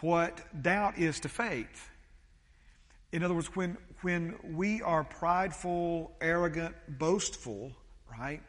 what 0.00 0.40
doubt 0.62 0.98
is 0.98 1.20
to 1.20 1.28
faith. 1.28 1.90
In 3.12 3.22
other 3.22 3.34
words, 3.34 3.54
when, 3.54 3.76
when 4.00 4.36
we 4.42 4.80
are 4.82 5.04
prideful, 5.04 6.12
arrogant, 6.20 6.74
boastful, 6.88 7.72
right, 8.18 8.42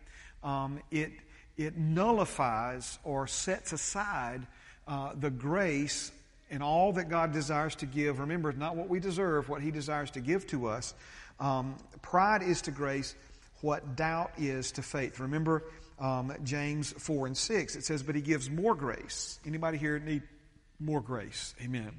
um, 0.44 0.80
it, 0.92 1.12
it 1.58 1.78
nullifies 1.78 3.00
or 3.04 3.28
sets 3.28 3.74
aside 3.74 4.48
uh, 4.88 5.12
the 5.20 5.30
grace 5.30 6.12
and 6.54 6.62
all 6.62 6.94
that 6.94 7.10
God 7.10 7.34
desires 7.34 7.74
to 7.78 7.88
give. 7.88 8.20
Remember, 8.20 8.52
it's 8.52 8.60
not 8.60 8.76
what 8.76 8.88
we 8.88 9.00
deserve, 9.00 9.50
what 9.50 9.62
He 9.62 9.72
desires 9.72 10.12
to 10.12 10.22
give 10.22 10.46
to 10.48 10.68
us. 10.68 10.94
Um, 11.40 11.76
pride 12.04 12.44
is 12.44 12.62
to 12.64 12.72
grace 12.72 13.16
what 13.62 13.96
doubt 13.96 14.34
is 14.38 14.72
to 14.74 14.84
faith. 14.84 15.20
Remember 15.20 15.64
um, 16.00 16.32
James 16.44 16.92
4 16.92 17.28
and 17.28 17.36
6. 17.36 17.76
It 17.76 17.84
says, 17.84 18.04
But 18.04 18.14
He 18.14 18.22
gives 18.22 18.52
more 18.52 18.76
grace. 18.76 19.40
Anybody 19.48 19.80
here 19.80 19.98
need 19.98 20.22
more 20.80 21.02
grace? 21.02 21.56
Amen. 21.60 21.92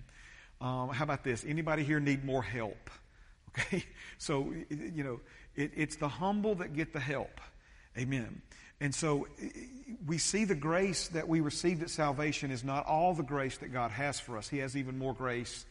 Um, 0.61 0.91
how 0.91 1.03
about 1.03 1.25
this? 1.25 1.45
Anybody 1.45 1.83
here 1.83 2.01
need 2.01 2.25
more 2.25 2.43
help? 2.43 2.91
Okay? 3.57 3.85
So, 4.19 4.53
you 4.69 5.05
know, 5.05 5.21
it, 5.55 5.71
it's 5.77 5.95
the 5.95 6.09
humble 6.09 6.57
that 6.57 6.73
get 6.75 6.93
the 6.93 6.99
help. 6.99 7.41
Amen. 7.97 8.43
And 8.85 8.95
so 8.95 9.27
we 10.07 10.19
see 10.19 10.45
the 10.45 10.55
grace 10.55 11.09
that 11.09 11.27
we 11.27 11.41
received 11.41 11.83
at 11.83 11.89
salvation 11.89 12.51
is 12.51 12.63
not 12.63 12.85
all 12.85 13.15
the 13.15 13.23
grace 13.23 13.57
that 13.59 13.73
God 13.73 13.91
has 13.91 14.21
for 14.21 14.37
us. 14.37 14.47
He 14.47 14.59
has 14.59 14.77
even 14.77 14.99
more 14.99 15.15
grace 15.15 15.65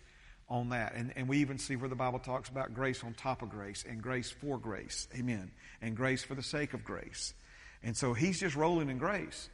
on 0.49 0.69
that. 0.69 0.95
And, 0.95 1.13
and 1.15 1.27
we 1.27 1.37
even 1.37 1.59
see 1.59 1.75
where 1.75 1.87
the 1.87 1.95
Bible 1.95 2.17
talks 2.17 2.49
about 2.49 2.73
grace 2.73 3.03
on 3.03 3.13
top 3.13 3.43
of 3.43 3.51
grace 3.51 3.85
and 3.87 4.01
grace 4.01 4.31
for 4.31 4.57
grace. 4.57 5.07
Amen. 5.15 5.51
And 5.79 5.95
grace 5.95 6.23
for 6.23 6.33
the 6.33 6.41
sake 6.41 6.73
of 6.73 6.83
grace. 6.83 7.35
And 7.83 7.95
so 7.95 8.15
he's 8.15 8.39
just 8.39 8.55
rolling 8.55 8.89
in 8.89 8.97
grace. 8.97 9.47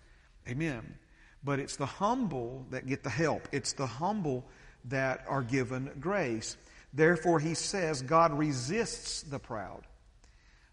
Amen. 0.48 0.96
But 1.44 1.60
it's 1.60 1.76
the 1.76 1.86
humble 1.86 2.66
that 2.70 2.88
get 2.88 3.04
the 3.04 3.10
help. 3.10 3.46
It's 3.52 3.74
the 3.74 3.88
humble 3.88 4.46
that 4.86 5.26
are 5.28 5.44
given 5.44 5.92
grace. 6.00 6.56
Therefore, 6.94 7.42
he 7.42 7.56
says 7.56 8.04
God 8.04 8.32
resists 8.32 9.22
the 9.24 9.38
proud, 9.38 9.82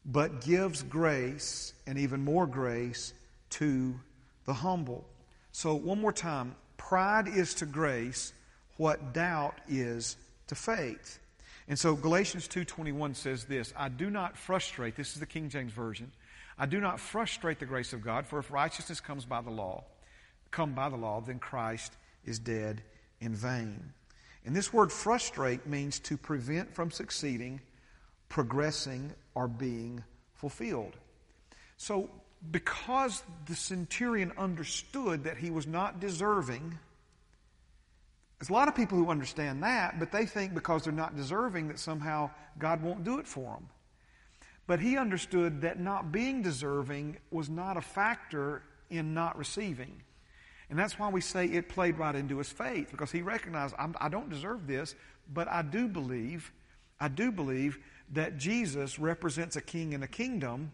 but 0.07 0.41
gives 0.41 0.83
grace 0.83 1.75
and 1.87 1.99
even 1.99 2.25
more 2.25 2.47
grace 2.47 3.13
to 3.51 3.95
the 4.47 4.55
humble. 4.55 5.05
So, 5.53 5.75
one 5.75 6.01
more 6.01 6.13
time 6.13 6.55
pride 6.77 7.29
is 7.29 7.55
to 7.55 7.67
grace 7.67 8.33
what 8.77 9.13
doubt 9.13 9.55
is 9.69 10.17
to 10.47 10.55
faith. 10.55 11.19
And 11.69 11.79
so 11.79 11.97
Galatians 11.97 12.47
2:21 12.47 13.15
says 13.15 13.45
this, 13.45 13.73
I 13.77 13.89
do 13.89 14.11
not 14.11 14.37
frustrate, 14.37 14.95
this 14.95 15.15
is 15.15 15.21
the 15.21 15.27
King 15.27 15.49
James 15.49 15.73
version. 15.73 16.13
I 16.59 16.67
do 16.67 16.81
not 16.81 17.01
frustrate 17.01 17.59
the 17.59 17.67
grace 17.67 17.93
of 17.93 18.03
God, 18.03 18.27
for 18.27 18.39
if 18.39 18.51
righteousness 18.51 19.01
comes 19.01 19.25
by 19.25 19.41
the 19.41 19.51
law, 19.51 19.85
come 20.51 20.73
by 20.75 20.89
the 20.89 20.97
law, 20.97 21.21
then 21.21 21.39
Christ 21.39 21.93
is 22.25 22.39
dead 22.39 22.83
in 23.21 23.35
vain. 23.35 23.93
And 24.45 24.55
this 24.55 24.73
word 24.73 24.93
frustrate 24.93 25.67
means 25.67 25.99
to 26.01 26.17
prevent 26.17 26.73
from 26.73 26.91
succeeding, 26.91 27.61
progressing, 28.29 29.13
or 29.35 29.49
being 29.49 30.03
fulfilled. 30.35 30.97
So, 31.77 32.11
because 32.51 33.23
the 33.47 33.55
centurion 33.55 34.33
understood 34.39 35.25
that 35.25 35.37
he 35.37 35.51
was 35.51 35.67
not 35.67 36.01
deserving, 36.01 36.79
there's 38.39 38.51
a 38.51 38.53
lot 38.53 38.69
of 38.69 38.75
people 38.75 38.99
who 38.99 39.11
understand 39.11 39.63
that, 39.63 39.99
but 39.99 40.13
they 40.13 40.27
think 40.27 40.55
because 40.55 40.85
they're 40.85 40.93
not 40.93 41.17
deserving 41.17 41.69
that 41.69 41.79
somehow 41.79 42.31
God 42.59 42.83
won't 42.83 43.05
do 43.05 43.19
it 43.19 43.27
for 43.27 43.55
them. 43.55 43.69
But 44.67 44.81
he 44.81 44.99
understood 44.99 45.63
that 45.63 45.81
not 45.81 46.13
being 46.13 46.43
deserving 46.43 47.17
was 47.31 47.49
not 47.49 47.77
a 47.77 47.81
factor 47.81 48.63
in 48.91 49.15
not 49.15 49.39
receiving. 49.39 50.03
And 50.69 50.79
that's 50.79 50.99
why 50.99 51.09
we 51.09 51.21
say 51.21 51.47
it 51.47 51.69
played 51.69 51.97
right 51.99 52.15
into 52.15 52.39
his 52.39 52.49
faith, 52.49 52.91
because 52.91 53.13
he 53.13 53.23
recognized, 53.23 53.75
I 53.79 54.09
don't 54.09 54.29
deserve 54.29 54.67
this, 54.67 54.95
but 55.33 55.49
I 55.49 55.63
do 55.63 55.89
believe, 55.89 56.53
I 57.01 57.09
do 57.09 57.31
believe 57.31 57.79
that 58.13 58.39
Jesus 58.39 58.99
represents 58.99 59.57
a 59.57 59.61
king 59.61 59.93
in 59.93 60.03
a 60.03 60.09
kingdom 60.09 60.73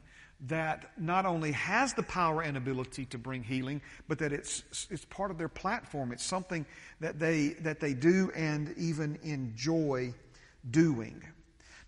that 0.49 0.91
not 0.99 1.25
only 1.25 1.53
has 1.53 1.95
the 1.95 2.03
power 2.03 2.43
and 2.43 2.57
ability 2.57 3.05
to 3.07 3.19
bring 3.19 3.45
healing, 3.45 3.81
but 4.09 4.19
that 4.19 4.33
it's, 4.33 4.65
it's 4.91 5.05
part 5.05 5.31
of 5.31 5.39
their 5.39 5.49
platform. 5.49 6.11
It's 6.11 6.25
something 6.25 6.67
that 7.01 7.19
they, 7.19 7.51
that 7.61 7.79
they 7.79 7.95
do 7.95 8.33
and 8.35 8.75
even 8.77 9.19
enjoy 9.23 10.15
doing. 10.69 11.23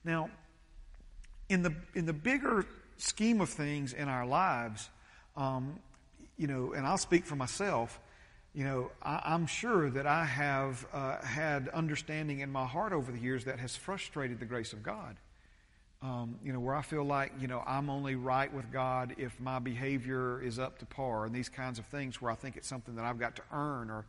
Now, 0.05 0.31
in 1.49 1.63
the, 1.63 1.75
in 1.95 2.07
the 2.07 2.13
bigger 2.13 2.65
scheme 2.97 3.41
of 3.41 3.49
things 3.49 3.93
in 3.93 4.09
our 4.09 4.25
lives, 4.25 4.89
um, 5.37 5.81
you 6.37 6.47
know, 6.47 6.73
and 6.75 6.87
I'll 6.87 6.99
speak 6.99 7.25
for 7.25 7.37
myself, 7.37 7.99
you 8.55 8.65
know, 8.65 8.93
I, 9.03 9.35
am 9.35 9.47
sure 9.47 9.91
that 9.91 10.07
I 10.07 10.25
have 10.25 10.87
uh, 10.93 11.21
had 11.23 11.69
understanding 11.71 12.39
in 12.39 12.53
my 12.53 12.67
heart 12.67 12.93
over 12.93 13.11
the 13.11 13.19
years 13.19 13.45
that 13.45 13.59
has 13.59 13.75
frustrated 13.75 14.39
the 14.39 14.47
grace 14.47 14.73
of 14.73 14.83
God. 14.83 15.17
Um, 16.05 16.39
you 16.45 16.53
know, 16.53 16.61
where 16.61 16.75
I 16.75 16.83
feel 16.83 17.03
like, 17.03 17.33
you 17.41 17.49
know, 17.49 17.63
I'm 17.67 17.89
only 17.89 18.15
right 18.15 18.53
with 18.53 18.71
God 18.71 19.15
if 19.17 19.41
my 19.41 19.59
behavior 19.59 20.43
is 20.43 20.59
up 20.59 20.79
to 20.81 20.85
par, 20.87 21.25
and 21.25 21.35
these 21.35 21.49
kinds 21.49 21.79
of 21.79 21.87
things 21.87 22.21
where 22.21 22.31
I 22.31 22.35
think 22.35 22.59
it's 22.59 22.69
something 22.69 22.97
that 22.97 23.07
I've 23.07 23.19
got 23.19 23.37
to 23.37 23.43
earn, 23.51 23.89
or, 23.89 24.05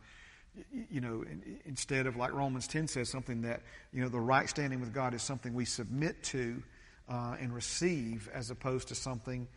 you 0.90 1.00
know, 1.00 1.24
instead 1.64 2.06
of 2.06 2.14
like 2.14 2.34
Romans 2.34 2.68
10 2.68 2.88
says, 2.88 3.08
something 3.08 3.40
that, 3.42 3.62
you 3.94 4.02
know, 4.02 4.10
the 4.10 4.20
right 4.20 4.46
standing 4.46 4.78
with 4.78 4.92
God 4.92 5.14
is 5.14 5.22
something 5.22 5.54
we 5.54 5.64
submit 5.64 6.22
to 6.24 6.62
uh, 7.08 7.36
and 7.40 7.54
receive 7.54 8.28
as 8.34 8.50
opposed 8.50 8.88
to 8.88 8.94
something 8.94 9.48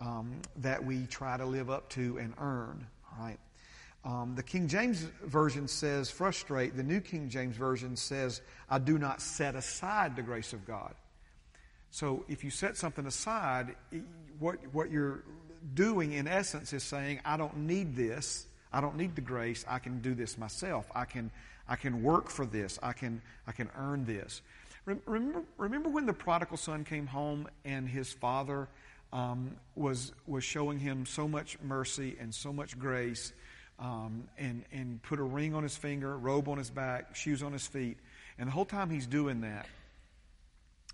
um, 0.00 0.32
that 0.56 0.84
we 0.84 1.06
try 1.06 1.36
to 1.36 1.46
live 1.46 1.70
up 1.70 1.88
to 1.90 2.18
and 2.18 2.34
earn, 2.40 2.84
right? 3.20 3.38
Um, 4.04 4.34
the 4.34 4.42
King 4.42 4.66
James 4.66 5.06
Version 5.24 5.68
says 5.68 6.10
frustrate. 6.10 6.76
The 6.76 6.82
New 6.82 7.00
King 7.00 7.28
James 7.28 7.56
Version 7.56 7.94
says, 7.94 8.40
I 8.68 8.80
do 8.80 8.98
not 8.98 9.22
set 9.22 9.54
aside 9.54 10.16
the 10.16 10.22
grace 10.22 10.52
of 10.52 10.66
God. 10.66 10.92
So 11.94 12.24
if 12.26 12.42
you 12.42 12.50
set 12.50 12.76
something 12.76 13.06
aside, 13.06 13.76
what, 14.40 14.56
what 14.72 14.90
you're 14.90 15.22
doing 15.74 16.10
in 16.10 16.26
essence 16.26 16.72
is 16.72 16.82
saying, 16.82 17.20
I 17.24 17.36
don't 17.36 17.56
need 17.56 17.94
this. 17.94 18.48
I 18.72 18.80
don't 18.80 18.96
need 18.96 19.14
the 19.14 19.20
grace. 19.20 19.64
I 19.68 19.78
can 19.78 20.00
do 20.00 20.12
this 20.12 20.36
myself. 20.36 20.90
I 20.92 21.04
can, 21.04 21.30
I 21.68 21.76
can 21.76 22.02
work 22.02 22.30
for 22.30 22.46
this. 22.46 22.80
I 22.82 22.94
can, 22.94 23.22
I 23.46 23.52
can 23.52 23.70
earn 23.78 24.06
this. 24.06 24.42
Remember, 24.86 25.44
remember 25.56 25.88
when 25.88 26.04
the 26.04 26.12
prodigal 26.12 26.56
son 26.56 26.82
came 26.82 27.06
home 27.06 27.46
and 27.64 27.88
his 27.88 28.12
father 28.12 28.66
um, 29.12 29.54
was, 29.76 30.12
was 30.26 30.42
showing 30.42 30.80
him 30.80 31.06
so 31.06 31.28
much 31.28 31.56
mercy 31.62 32.16
and 32.18 32.34
so 32.34 32.52
much 32.52 32.76
grace 32.76 33.32
um, 33.78 34.24
and, 34.36 34.64
and 34.72 35.00
put 35.04 35.20
a 35.20 35.22
ring 35.22 35.54
on 35.54 35.62
his 35.62 35.76
finger, 35.76 36.18
robe 36.18 36.48
on 36.48 36.58
his 36.58 36.70
back, 36.70 37.14
shoes 37.14 37.40
on 37.40 37.52
his 37.52 37.68
feet. 37.68 37.98
And 38.36 38.48
the 38.48 38.52
whole 38.52 38.64
time 38.64 38.90
he's 38.90 39.06
doing 39.06 39.42
that, 39.42 39.68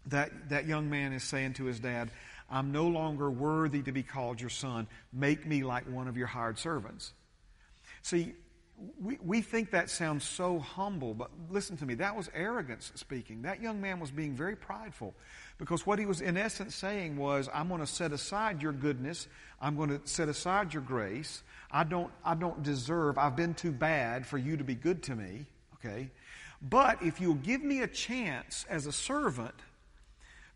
that, 0.06 0.30
that 0.48 0.66
young 0.66 0.90
man 0.90 1.12
is 1.12 1.22
saying 1.22 1.54
to 1.54 1.64
his 1.64 1.80
dad, 1.80 2.10
I'm 2.50 2.72
no 2.72 2.88
longer 2.88 3.30
worthy 3.30 3.82
to 3.82 3.92
be 3.92 4.02
called 4.02 4.40
your 4.40 4.50
son. 4.50 4.88
Make 5.12 5.46
me 5.46 5.62
like 5.62 5.88
one 5.88 6.08
of 6.08 6.16
your 6.16 6.26
hired 6.26 6.58
servants. 6.58 7.12
See, 8.02 8.34
we, 9.00 9.18
we 9.22 9.40
think 9.42 9.70
that 9.70 9.90
sounds 9.90 10.24
so 10.24 10.58
humble, 10.58 11.14
but 11.14 11.30
listen 11.50 11.76
to 11.78 11.86
me, 11.86 11.94
that 11.94 12.16
was 12.16 12.30
arrogance 12.34 12.92
speaking. 12.94 13.42
That 13.42 13.60
young 13.60 13.80
man 13.80 14.00
was 14.00 14.10
being 14.10 14.34
very 14.34 14.56
prideful 14.56 15.14
because 15.58 15.86
what 15.86 15.98
he 15.98 16.06
was 16.06 16.20
in 16.20 16.36
essence 16.36 16.74
saying 16.74 17.16
was, 17.16 17.48
I'm 17.52 17.68
going 17.68 17.80
to 17.80 17.86
set 17.86 18.12
aside 18.12 18.62
your 18.62 18.72
goodness, 18.72 19.28
I'm 19.60 19.76
going 19.76 19.90
to 19.90 20.00
set 20.04 20.28
aside 20.28 20.72
your 20.72 20.82
grace. 20.82 21.42
I 21.70 21.84
don't, 21.84 22.10
I 22.24 22.34
don't 22.34 22.62
deserve, 22.62 23.18
I've 23.18 23.36
been 23.36 23.54
too 23.54 23.70
bad 23.70 24.26
for 24.26 24.38
you 24.38 24.56
to 24.56 24.64
be 24.64 24.74
good 24.74 25.02
to 25.04 25.14
me, 25.14 25.46
okay? 25.74 26.10
But 26.62 27.02
if 27.02 27.20
you'll 27.20 27.34
give 27.34 27.62
me 27.62 27.82
a 27.82 27.86
chance 27.86 28.66
as 28.68 28.86
a 28.86 28.92
servant, 28.92 29.54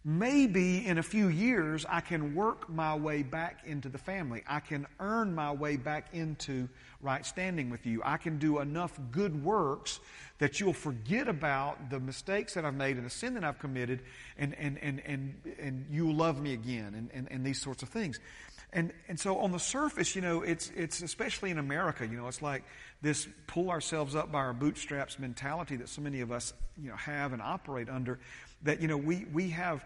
maybe 0.04 0.84
in 0.86 0.98
a 0.98 1.02
few 1.02 1.28
years 1.28 1.86
I 1.88 2.00
can 2.00 2.34
work 2.34 2.68
my 2.68 2.94
way 2.94 3.22
back 3.22 3.60
into 3.64 3.88
the 3.88 3.98
family. 3.98 4.42
I 4.46 4.60
can 4.60 4.86
earn 5.00 5.34
my 5.34 5.52
way 5.52 5.76
back 5.76 6.08
into 6.12 6.68
right 7.00 7.24
standing 7.24 7.70
with 7.70 7.86
you. 7.86 8.02
I 8.04 8.18
can 8.18 8.38
do 8.38 8.58
enough 8.58 8.98
good 9.10 9.42
works 9.42 10.00
that 10.38 10.60
you'll 10.60 10.72
forget 10.74 11.28
about 11.28 11.90
the 11.90 12.00
mistakes 12.00 12.54
that 12.54 12.64
I've 12.64 12.74
made 12.74 12.96
and 12.96 13.06
the 13.06 13.10
sin 13.10 13.34
that 13.34 13.44
I've 13.44 13.58
committed 13.58 14.00
and, 14.36 14.54
and, 14.58 14.78
and, 14.78 15.00
and, 15.06 15.34
and 15.58 15.86
you'll 15.90 16.14
love 16.14 16.40
me 16.40 16.52
again 16.52 16.94
and, 16.94 17.10
and, 17.14 17.28
and 17.30 17.46
these 17.46 17.62
sorts 17.62 17.82
of 17.82 17.88
things. 17.88 18.20
And, 18.74 18.92
and 19.08 19.18
so 19.18 19.38
on 19.38 19.52
the 19.52 19.60
surface, 19.60 20.16
you 20.16 20.20
know, 20.20 20.42
it's, 20.42 20.72
it's 20.74 21.00
especially 21.00 21.52
in 21.52 21.58
America, 21.58 22.04
you 22.04 22.16
know, 22.16 22.26
it's 22.26 22.42
like 22.42 22.64
this 23.02 23.28
pull 23.46 23.70
ourselves 23.70 24.16
up 24.16 24.32
by 24.32 24.40
our 24.40 24.52
bootstraps 24.52 25.18
mentality 25.18 25.76
that 25.76 25.88
so 25.88 26.02
many 26.02 26.20
of 26.22 26.32
us, 26.32 26.52
you 26.82 26.88
know, 26.88 26.96
have 26.96 27.32
and 27.32 27.40
operate 27.40 27.88
under 27.88 28.18
that, 28.64 28.82
you 28.82 28.88
know, 28.88 28.96
we, 28.96 29.26
we 29.32 29.50
have, 29.50 29.84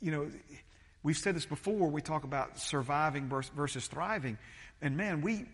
you 0.00 0.10
know, 0.10 0.30
we've 1.02 1.16
said 1.16 1.36
this 1.36 1.46
before, 1.46 1.88
we 1.88 2.02
talk 2.02 2.24
about 2.24 2.58
surviving 2.58 3.30
versus 3.54 3.86
thriving. 3.86 4.38
And 4.82 4.96
man, 4.96 5.20
we, 5.20 5.46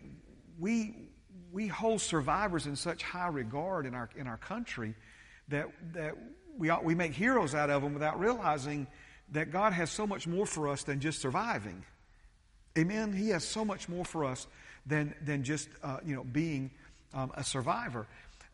we, 0.59 0.95
we 1.51 1.67
hold 1.67 2.01
survivors 2.01 2.65
in 2.65 2.75
such 2.75 3.03
high 3.03 3.27
regard 3.27 3.85
in 3.85 3.93
our, 3.93 4.09
in 4.15 4.27
our 4.27 4.37
country 4.37 4.95
that, 5.49 5.67
that 5.93 6.15
we, 6.57 6.71
we 6.83 6.95
make 6.95 7.13
heroes 7.13 7.53
out 7.53 7.69
of 7.69 7.81
them 7.81 7.93
without 7.93 8.19
realizing 8.19 8.87
that 9.31 9.51
God 9.51 9.73
has 9.73 9.89
so 9.89 10.05
much 10.05 10.27
more 10.27 10.45
for 10.45 10.67
us 10.67 10.83
than 10.83 10.99
just 10.99 11.21
surviving. 11.21 11.83
Amen? 12.77 13.13
He 13.13 13.29
has 13.29 13.43
so 13.43 13.65
much 13.65 13.89
more 13.89 14.05
for 14.05 14.25
us 14.25 14.47
than, 14.85 15.15
than 15.23 15.43
just, 15.43 15.69
uh, 15.83 15.97
you 16.05 16.15
know, 16.15 16.23
being 16.23 16.71
um, 17.13 17.31
a 17.35 17.43
survivor. 17.43 18.07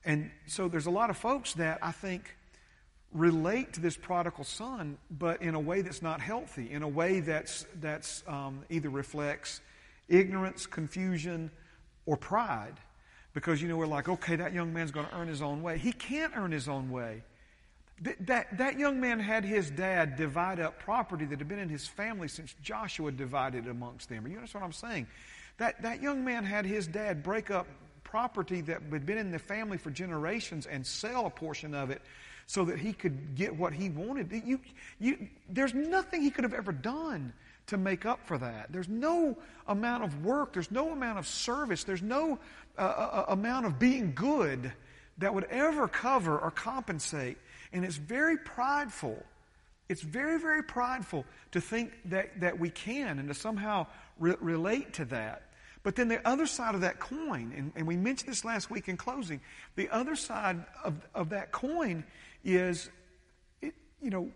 And 0.05 0.31
so 0.47 0.67
there's 0.67 0.85
a 0.85 0.91
lot 0.91 1.09
of 1.09 1.17
folks 1.17 1.53
that 1.55 1.79
I 1.81 1.91
think 1.91 2.35
relate 3.13 3.73
to 3.73 3.81
this 3.81 3.97
prodigal 3.97 4.43
son, 4.43 4.97
but 5.09 5.41
in 5.41 5.55
a 5.55 5.59
way 5.59 5.81
that's 5.81 6.01
not 6.01 6.21
healthy, 6.21 6.71
in 6.71 6.83
a 6.83 6.87
way 6.87 7.19
that's, 7.19 7.65
that's 7.79 8.23
um, 8.27 8.63
either 8.69 8.89
reflects 8.89 9.61
ignorance, 10.07 10.65
confusion, 10.65 11.51
or 12.05 12.17
pride. 12.17 12.75
Because, 13.33 13.61
you 13.61 13.67
know, 13.67 13.77
we're 13.77 13.87
like, 13.87 14.09
okay, 14.09 14.35
that 14.35 14.53
young 14.53 14.73
man's 14.73 14.91
going 14.91 15.07
to 15.07 15.15
earn 15.15 15.27
his 15.27 15.41
own 15.41 15.61
way. 15.61 15.77
He 15.77 15.91
can't 15.91 16.33
earn 16.35 16.51
his 16.51 16.67
own 16.67 16.91
way. 16.91 17.23
that, 18.21 18.57
that 18.57 18.79
young 18.79 18.99
man 18.99 19.19
had 19.19 19.45
his 19.45 19.69
dad 19.69 20.17
divide 20.17 20.59
up 20.59 20.79
property 20.79 21.25
that 21.25 21.39
had 21.39 21.47
been 21.47 21.59
in 21.59 21.69
his 21.69 21.87
family 21.87 22.27
since 22.27 22.55
Joshua 22.61 23.11
divided 23.11 23.67
amongst 23.67 24.09
them. 24.09 24.27
You 24.27 24.37
understand 24.37 24.61
what 24.61 24.67
I'm 24.67 24.73
saying? 24.73 25.07
That, 25.57 25.81
that 25.83 26.01
young 26.01 26.25
man 26.25 26.43
had 26.43 26.65
his 26.65 26.87
dad 26.87 27.23
break 27.23 27.51
up 27.51 27.67
property 28.03 28.61
that 28.61 28.81
had 28.91 29.05
been 29.05 29.17
in 29.17 29.31
the 29.31 29.39
family 29.39 29.77
for 29.77 29.91
generations 29.91 30.65
and 30.65 30.85
sell 30.85 31.25
a 31.25 31.29
portion 31.29 31.73
of 31.73 31.89
it 31.89 32.01
so 32.47 32.65
that 32.65 32.79
he 32.79 32.93
could 32.93 33.35
get 33.35 33.55
what 33.55 33.73
he 33.73 33.89
wanted. 33.89 34.31
You, 34.45 34.59
you, 34.99 35.27
there's 35.49 35.73
nothing 35.73 36.21
he 36.21 36.31
could 36.31 36.43
have 36.43 36.53
ever 36.53 36.71
done 36.71 37.33
to 37.67 37.77
make 37.77 38.05
up 38.05 38.19
for 38.25 38.37
that. 38.37 38.71
There's 38.71 38.89
no 38.89 39.37
amount 39.67 40.03
of 40.03 40.25
work, 40.25 40.53
there's 40.53 40.71
no 40.71 40.91
amount 40.91 41.19
of 41.19 41.27
service, 41.27 41.83
there's 41.83 42.01
no 42.01 42.39
uh, 42.77 42.81
uh, 42.81 42.85
uh, 42.85 43.25
amount 43.29 43.65
of 43.65 43.79
being 43.79 44.13
good 44.13 44.73
that 45.17 45.33
would 45.33 45.45
ever 45.45 45.87
cover 45.87 46.37
or 46.37 46.51
compensate. 46.51 47.37
And 47.73 47.85
it's 47.85 47.95
very 47.95 48.37
prideful. 48.37 49.23
It's 49.87 50.01
very, 50.01 50.39
very 50.39 50.63
prideful 50.63 51.25
to 51.51 51.61
think 51.61 51.93
that, 52.05 52.39
that 52.41 52.59
we 52.59 52.69
can 52.69 53.19
and 53.19 53.27
to 53.27 53.33
somehow 53.33 53.87
re- 54.19 54.35
relate 54.39 54.93
to 54.93 55.05
that. 55.05 55.43
But 55.83 55.95
then 55.95 56.09
the 56.09 56.25
other 56.27 56.45
side 56.45 56.75
of 56.75 56.81
that 56.81 56.99
coin, 56.99 57.53
and, 57.55 57.71
and 57.75 57.87
we 57.87 57.97
mentioned 57.97 58.31
this 58.31 58.45
last 58.45 58.69
week 58.69 58.87
in 58.87 58.97
closing, 58.97 59.41
the 59.75 59.89
other 59.89 60.15
side 60.15 60.63
of, 60.83 60.95
of 61.15 61.29
that 61.29 61.51
coin 61.51 62.03
is, 62.43 62.89
it, 63.61 63.73
you 64.01 64.09
know, 64.09 64.31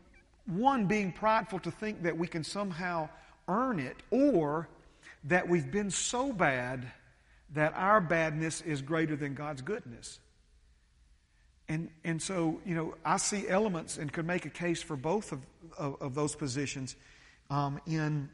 one, 0.46 0.86
being 0.86 1.12
prideful 1.12 1.60
to 1.60 1.72
think 1.72 2.04
that 2.04 2.18
we 2.18 2.28
can 2.28 2.44
somehow 2.44 3.10
earn 3.48 3.80
it, 3.80 3.98
or 4.12 4.68
that 5.26 5.48
we've 5.48 5.72
been 5.72 5.92
so 5.92 6.32
bad 6.32 6.92
that 7.54 7.74
our 7.76 8.02
badness 8.02 8.62
is 8.62 8.82
greater 8.82 9.16
than 9.16 9.34
God's 9.34 9.62
goodness. 9.62 10.20
And, 11.68 11.90
and 12.04 12.22
so, 12.22 12.60
you 12.66 12.76
know, 12.76 12.96
I 13.04 13.18
see 13.18 13.48
elements 13.48 13.98
and 13.98 14.12
could 14.12 14.28
make 14.28 14.46
a 14.46 14.50
case 14.50 14.84
for 14.84 14.96
both 14.96 15.32
of, 15.32 15.40
of, 15.78 16.02
of 16.02 16.16
those 16.16 16.36
positions 16.36 16.96
um, 17.50 17.80
in 17.88 18.30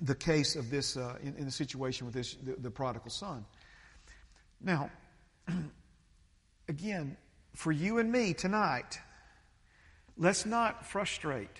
the 0.00 0.14
case 0.14 0.56
of 0.56 0.70
this, 0.70 0.96
uh, 0.96 1.16
in, 1.22 1.36
in, 1.36 1.44
the 1.44 1.50
situation 1.50 2.06
with 2.06 2.14
this, 2.14 2.34
the, 2.42 2.52
the 2.52 2.70
prodigal 2.70 3.10
son. 3.10 3.44
Now, 4.62 4.90
again, 6.68 7.16
for 7.54 7.72
you 7.72 7.98
and 7.98 8.10
me 8.10 8.32
tonight, 8.34 8.98
let's 10.16 10.46
not 10.46 10.86
frustrate 10.86 11.56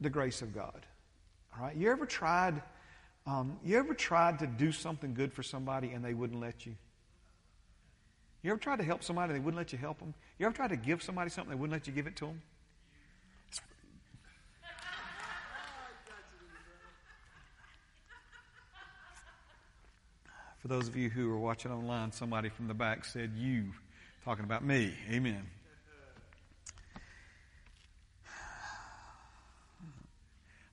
the 0.00 0.10
grace 0.10 0.42
of 0.42 0.54
God. 0.54 0.86
All 1.56 1.64
right? 1.64 1.76
You 1.76 1.90
ever 1.90 2.06
tried, 2.06 2.62
um, 3.26 3.58
you 3.64 3.78
ever 3.78 3.94
tried 3.94 4.38
to 4.40 4.46
do 4.46 4.72
something 4.72 5.14
good 5.14 5.32
for 5.32 5.42
somebody 5.42 5.90
and 5.90 6.04
they 6.04 6.14
wouldn't 6.14 6.40
let 6.40 6.66
you? 6.66 6.74
You 8.42 8.50
ever 8.50 8.60
tried 8.60 8.76
to 8.76 8.84
help 8.84 9.02
somebody 9.02 9.32
and 9.32 9.40
they 9.40 9.44
wouldn't 9.44 9.58
let 9.58 9.72
you 9.72 9.78
help 9.78 9.98
them? 9.98 10.12
You 10.38 10.44
ever 10.46 10.54
tried 10.54 10.68
to 10.68 10.76
give 10.76 11.02
somebody 11.02 11.30
something 11.30 11.50
they 11.50 11.58
wouldn't 11.58 11.72
let 11.72 11.86
you 11.86 11.94
give 11.94 12.06
it 12.06 12.16
to 12.16 12.26
them? 12.26 12.42
For 20.60 20.68
those 20.68 20.88
of 20.88 20.96
you 20.96 21.08
who 21.08 21.30
are 21.32 21.38
watching 21.38 21.72
online, 21.72 22.12
somebody 22.12 22.50
from 22.50 22.68
the 22.68 22.74
back 22.74 23.06
said, 23.06 23.32
You, 23.34 23.72
talking 24.24 24.44
about 24.44 24.64
me. 24.64 24.90
Amen. 25.10 25.46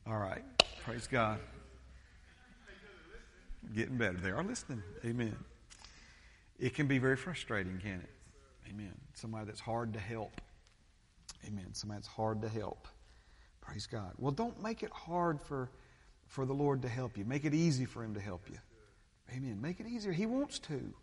All 0.08 0.18
right. 0.18 0.44
Praise 0.86 1.06
God. 1.06 1.40
Getting 3.76 3.98
better. 3.98 4.18
They 4.18 4.30
are 4.30 4.44
listening. 4.44 4.82
Amen. 5.06 5.36
It 6.60 6.74
can 6.74 6.88
be 6.88 6.98
very 6.98 7.18
frustrating, 7.18 7.78
can 7.80 8.02
it? 8.02 8.10
Amen. 8.70 8.94
Somebody 9.16 9.46
that's 9.46 9.60
hard 9.60 9.94
to 9.94 10.00
help. 10.00 10.40
Amen. 11.46 11.74
Somebody 11.74 12.00
that's 12.00 12.08
hard 12.08 12.42
to 12.44 12.50
help. 12.50 12.88
Praise 13.60 13.86
God. 13.86 14.14
Well, 14.18 14.32
don't 14.32 14.62
make 14.64 14.82
it 14.82 14.92
hard 14.92 15.42
for, 15.42 15.70
for 16.26 16.46
the 16.46 16.54
Lord 16.54 16.82
to 16.84 16.90
help 16.90 17.18
you. 17.18 17.26
Make 17.26 17.44
it 17.44 17.54
easy 17.54 17.86
for 17.86 18.04
Him 18.04 18.14
to 18.14 18.22
help 18.22 18.50
you. 18.50 18.58
Amen. 19.36 19.60
Make 19.62 19.80
it 19.82 19.88
easier. 19.88 20.14
He 20.14 20.26
wants 20.26 20.60
to. 20.60 20.94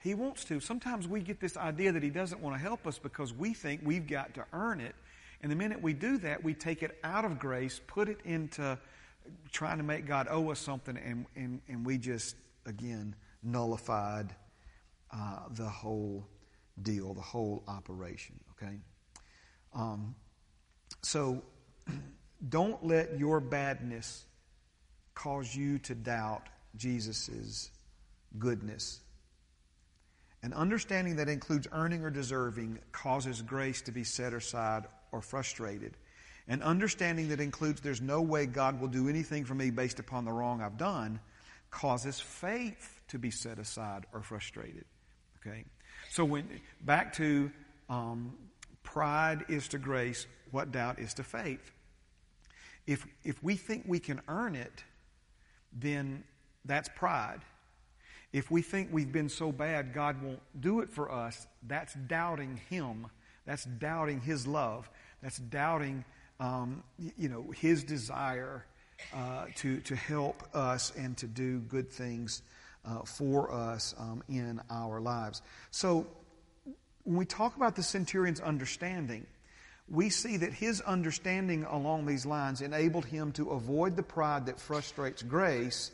He 0.00 0.14
wants 0.14 0.44
to. 0.44 0.60
Sometimes 0.60 1.08
we 1.08 1.20
get 1.20 1.40
this 1.40 1.56
idea 1.56 1.92
that 1.92 2.02
He 2.02 2.10
doesn't 2.10 2.40
want 2.40 2.56
to 2.56 2.60
help 2.60 2.86
us 2.86 2.98
because 2.98 3.32
we 3.32 3.54
think 3.54 3.80
we've 3.84 4.06
got 4.06 4.34
to 4.34 4.44
earn 4.52 4.80
it. 4.80 4.94
And 5.42 5.50
the 5.50 5.56
minute 5.56 5.80
we 5.82 5.92
do 5.92 6.18
that, 6.18 6.42
we 6.42 6.54
take 6.54 6.82
it 6.82 6.98
out 7.04 7.24
of 7.24 7.38
grace, 7.38 7.80
put 7.86 8.08
it 8.08 8.18
into 8.24 8.78
trying 9.52 9.78
to 9.78 9.84
make 9.84 10.06
God 10.06 10.26
owe 10.30 10.50
us 10.50 10.58
something, 10.58 10.96
and, 10.96 11.26
and, 11.36 11.60
and 11.68 11.84
we 11.84 11.98
just, 11.98 12.36
again, 12.66 13.14
nullified 13.42 14.34
uh, 15.12 15.40
the 15.50 15.68
whole 15.68 16.26
deal, 16.82 17.14
the 17.14 17.20
whole 17.20 17.62
operation, 17.68 18.38
okay? 18.52 18.78
Um, 19.74 20.14
so 21.02 21.42
don't 22.48 22.84
let 22.84 23.18
your 23.18 23.40
badness 23.40 24.24
cause 25.14 25.54
you 25.54 25.78
to 25.80 25.94
doubt 25.94 26.48
Jesus' 26.76 27.70
goodness. 28.38 29.00
An 30.42 30.52
understanding 30.52 31.16
that 31.16 31.28
includes 31.28 31.66
earning 31.72 32.04
or 32.04 32.10
deserving 32.10 32.78
causes 32.92 33.42
grace 33.42 33.82
to 33.82 33.92
be 33.92 34.04
set 34.04 34.32
aside 34.32 34.84
or 35.10 35.20
frustrated. 35.20 35.96
An 36.46 36.62
understanding 36.62 37.28
that 37.28 37.40
includes 37.40 37.80
there's 37.80 38.00
no 38.00 38.22
way 38.22 38.46
God 38.46 38.80
will 38.80 38.88
do 38.88 39.08
anything 39.08 39.44
for 39.44 39.54
me 39.54 39.70
based 39.70 39.98
upon 39.98 40.24
the 40.24 40.32
wrong 40.32 40.62
I've 40.62 40.78
done 40.78 41.20
causes 41.70 42.18
faith 42.18 43.00
to 43.08 43.18
be 43.18 43.30
set 43.30 43.58
aside 43.58 44.06
or 44.12 44.22
frustrated. 44.22 44.84
Okay? 45.40 45.64
So 46.10 46.24
when 46.24 46.48
back 46.80 47.12
to 47.14 47.50
um, 47.90 48.34
pride 48.82 49.44
is 49.48 49.68
to 49.68 49.78
grace, 49.78 50.26
what 50.50 50.72
doubt 50.72 50.98
is 50.98 51.14
to 51.14 51.22
faith. 51.24 51.72
If 52.86 53.06
if 53.24 53.42
we 53.42 53.56
think 53.56 53.84
we 53.86 53.98
can 53.98 54.22
earn 54.28 54.54
it, 54.54 54.84
then 55.72 56.24
that's 56.64 56.88
pride. 56.96 57.40
If 58.32 58.50
we 58.50 58.62
think 58.62 58.90
we've 58.92 59.12
been 59.12 59.28
so 59.28 59.52
bad, 59.52 59.94
God 59.94 60.22
won't 60.22 60.40
do 60.60 60.80
it 60.80 60.90
for 60.90 61.10
us, 61.10 61.46
that's 61.66 61.94
doubting 61.94 62.60
Him. 62.68 63.06
That's 63.46 63.64
doubting 63.64 64.20
His 64.20 64.46
love. 64.46 64.90
That's 65.22 65.38
doubting, 65.38 66.04
um, 66.38 66.82
you 67.16 67.28
know, 67.28 67.50
His 67.52 67.84
desire 67.84 68.64
uh, 69.14 69.46
to, 69.56 69.80
to 69.80 69.96
help 69.96 70.42
us 70.54 70.92
and 70.96 71.16
to 71.16 71.26
do 71.26 71.60
good 71.60 71.90
things 71.90 72.42
uh, 72.84 73.00
for 73.04 73.50
us 73.50 73.94
um, 73.98 74.22
in 74.28 74.60
our 74.70 75.00
lives. 75.00 75.42
So 75.70 76.06
when 77.04 77.16
we 77.16 77.24
talk 77.24 77.56
about 77.56 77.76
the 77.76 77.82
centurion's 77.82 78.40
understanding, 78.40 79.26
we 79.88 80.10
see 80.10 80.36
that 80.36 80.52
his 80.52 80.80
understanding 80.82 81.64
along 81.64 82.04
these 82.04 82.26
lines 82.26 82.60
enabled 82.60 83.06
him 83.06 83.32
to 83.32 83.50
avoid 83.50 83.96
the 83.96 84.02
pride 84.02 84.46
that 84.46 84.60
frustrates 84.60 85.22
grace 85.22 85.90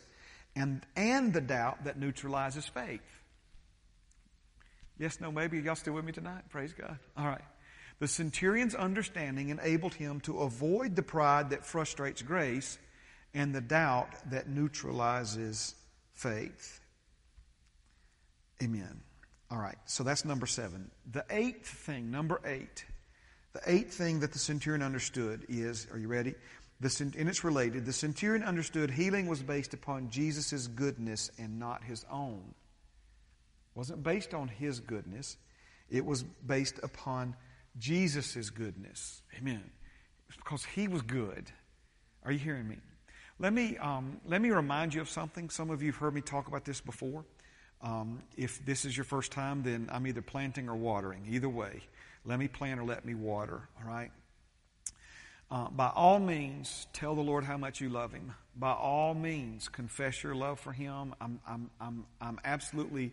and, 0.57 0.85
and 0.97 1.33
the 1.33 1.40
doubt 1.40 1.85
that 1.85 1.99
neutralizes 1.99 2.67
faith. 2.67 3.01
Yes, 4.99 5.21
no, 5.21 5.33
maybe. 5.33 5.61
Y'all 5.61 5.75
still 5.75 5.95
with 5.95 6.05
me 6.05 6.12
tonight? 6.12 6.43
Praise 6.51 6.73
God. 6.73 6.99
All 7.17 7.27
right. 7.27 7.43
The 7.99 8.09
centurion's 8.09 8.75
understanding 8.75 9.51
enabled 9.51 9.95
him 9.95 10.21
to 10.21 10.40
avoid 10.40 10.97
the 10.97 11.03
pride 11.03 11.51
that 11.51 11.64
frustrates 11.64 12.23
grace 12.23 12.79
and 13.33 13.55
the 13.55 13.61
doubt 13.61 14.09
that 14.31 14.49
neutralizes 14.49 15.75
faith. 16.12 16.81
Amen. 18.62 19.01
All 19.51 19.59
right, 19.59 19.77
so 19.85 20.03
that's 20.03 20.25
number 20.25 20.47
seven. 20.47 20.90
The 21.12 21.25
eighth 21.31 21.69
thing, 21.69 22.11
number 22.11 22.40
eight, 22.45 22.85
the 23.53 23.61
eighth 23.67 23.95
thing 23.95 24.21
that 24.21 24.33
the 24.33 24.38
centurion 24.38 24.83
understood 24.83 25.45
is, 25.49 25.87
are 25.93 25.99
you 25.99 26.09
ready? 26.09 26.35
The, 26.80 27.12
and 27.16 27.28
it's 27.28 27.44
related. 27.44 27.87
The 27.87 27.92
centurion 27.92 28.42
understood 28.42 28.90
healing 28.90 29.26
was 29.26 29.42
based 29.42 29.74
upon 29.74 30.10
Jesus' 30.10 30.66
goodness 30.66 31.30
and 31.38 31.58
not 31.58 31.84
his 31.84 32.04
own. 32.10 32.42
It 33.74 33.78
wasn't 33.78 34.02
based 34.02 34.34
on 34.34 34.48
his 34.48 34.80
goodness, 34.80 35.37
it 35.88 36.04
was 36.04 36.22
based 36.22 36.80
upon 36.82 37.37
Jesus' 37.78 38.50
goodness. 38.50 39.22
Amen. 39.38 39.62
It's 40.28 40.37
because 40.37 40.64
he 40.64 40.88
was 40.88 41.02
good. 41.02 41.50
Are 42.24 42.32
you 42.32 42.38
hearing 42.38 42.68
me? 42.68 42.78
Let 43.38 43.52
me, 43.52 43.76
um, 43.78 44.20
let 44.26 44.40
me 44.40 44.50
remind 44.50 44.94
you 44.94 45.00
of 45.00 45.08
something. 45.08 45.50
Some 45.50 45.70
of 45.70 45.82
you 45.82 45.90
have 45.90 46.00
heard 46.00 46.14
me 46.14 46.20
talk 46.20 46.46
about 46.46 46.64
this 46.64 46.80
before. 46.80 47.24
Um, 47.82 48.22
if 48.37 48.64
this 48.64 48.84
is 48.84 48.96
your 48.96 49.04
first 49.04 49.32
time, 49.32 49.62
then 49.62 49.88
I'm 49.92 50.06
either 50.06 50.22
planting 50.22 50.68
or 50.68 50.76
watering. 50.76 51.26
Either 51.28 51.48
way, 51.48 51.82
let 52.24 52.38
me 52.38 52.48
plant 52.48 52.80
or 52.80 52.84
let 52.84 53.04
me 53.04 53.14
water, 53.14 53.68
all 53.78 53.88
right? 53.88 54.10
Uh, 55.50 55.68
by 55.70 55.90
all 55.94 56.18
means, 56.18 56.87
tell 56.92 57.14
the 57.14 57.22
Lord 57.22 57.44
how 57.44 57.57
much 57.57 57.80
you 57.80 57.88
love 57.88 58.12
Him. 58.12 58.35
By 58.57 58.72
all 58.72 59.14
means, 59.14 59.68
confess 59.68 60.22
your 60.22 60.35
love 60.35 60.59
for 60.59 60.72
Him. 60.72 61.14
I'm, 61.20 61.40
I'm, 61.46 61.70
I'm, 61.80 62.07
I'm 62.20 62.40
absolutely 62.44 63.12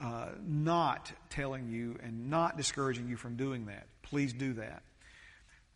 uh, 0.00 0.28
not 0.46 1.12
telling 1.30 1.68
you 1.68 1.98
and 2.02 2.30
not 2.30 2.56
discouraging 2.56 3.08
you 3.08 3.16
from 3.16 3.36
doing 3.36 3.66
that. 3.66 3.86
Please 4.02 4.32
do 4.32 4.54
that. 4.54 4.82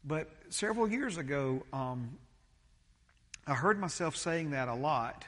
But 0.05 0.29
several 0.49 0.89
years 0.89 1.17
ago, 1.17 1.63
um, 1.73 2.19
I 3.47 3.55
heard 3.55 3.79
myself 3.79 4.17
saying 4.17 4.51
that 4.51 4.69
a 4.69 4.75
lot, 4.75 5.25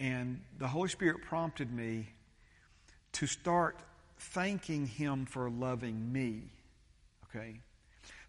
and 0.00 0.40
the 0.58 0.68
Holy 0.68 0.88
Spirit 0.88 1.22
prompted 1.22 1.72
me 1.72 2.08
to 3.12 3.26
start 3.26 3.76
thanking 4.18 4.86
Him 4.86 5.26
for 5.26 5.50
loving 5.50 6.12
me. 6.12 6.42
Okay? 7.28 7.60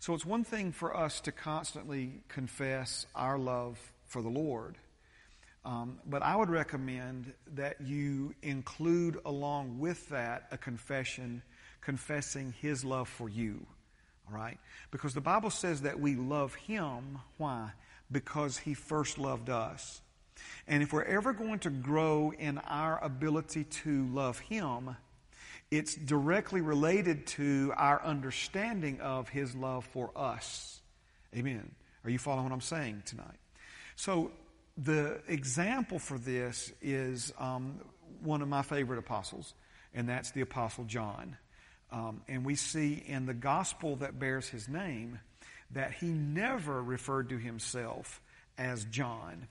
So 0.06 0.14
it's 0.14 0.24
one 0.24 0.44
thing 0.44 0.72
for 0.72 0.96
us 0.96 1.20
to 1.22 1.32
constantly 1.32 2.22
confess 2.28 3.08
our 3.16 3.40
love 3.40 3.80
for 4.06 4.22
the 4.22 4.30
Lord. 4.30 4.78
Um, 5.66 5.98
but 6.06 6.22
I 6.22 6.36
would 6.36 6.52
recommend 6.52 7.34
that 7.56 7.82
you 7.82 8.36
include 8.44 9.18
along 9.26 9.80
with 9.80 10.08
that 10.10 10.44
a 10.52 10.60
confession 10.60 11.42
confessing 11.82 12.54
His 12.62 12.86
love 12.86 13.10
for 13.10 13.28
you. 13.28 13.66
All 14.30 14.38
right? 14.38 14.60
Because 14.92 15.16
the 15.16 15.22
Bible 15.22 15.50
says 15.50 15.82
that 15.82 16.00
we 16.00 16.14
love 16.14 16.54
Him. 16.54 17.18
Why? 17.38 17.72
Because 18.12 18.60
He 18.60 18.76
first 18.76 19.18
loved 19.18 19.50
us. 19.50 20.02
And 20.68 20.84
if 20.84 20.94
we're 20.94 21.02
ever 21.02 21.34
going 21.34 21.58
to 21.62 21.72
grow 21.72 22.32
in 22.38 22.60
our 22.60 23.04
ability 23.04 23.64
to 23.64 24.06
love 24.06 24.38
Him, 24.38 24.98
it's 25.72 25.96
directly 25.96 26.62
related 26.62 27.28
to 27.28 27.74
our 27.76 28.04
understanding 28.04 29.02
of 29.02 29.30
His 29.30 29.56
love 29.56 29.86
for 29.86 30.12
us. 30.16 30.82
Amen. 31.36 31.72
Are 32.04 32.10
you 32.10 32.20
following 32.20 32.44
what 32.44 32.54
I'm 32.54 32.62
saying 32.62 33.04
tonight? 33.06 33.40
So, 33.96 34.32
the 34.78 35.22
example 35.28 36.00
for 36.00 36.18
this 36.18 36.72
is 36.82 37.34
um, 37.40 37.80
one 38.22 38.42
of 38.42 38.48
my 38.48 38.62
favorite 38.62 39.00
apostles, 39.00 39.54
and 39.94 40.08
that's 40.08 40.32
the 40.32 40.42
Apostle 40.42 40.84
John. 40.84 41.38
Um, 41.92 42.22
and 42.28 42.46
we 42.46 42.56
see 42.56 43.02
in 43.06 43.26
the 43.26 43.34
gospel 43.34 43.96
that 43.98 44.20
bears 44.20 44.50
his 44.50 44.68
name 44.68 45.20
that 45.72 45.94
he 45.94 46.08
never 46.08 46.82
referred 46.82 47.30
to 47.30 47.38
himself 47.38 48.22
as 48.58 48.86
John. 48.86 49.48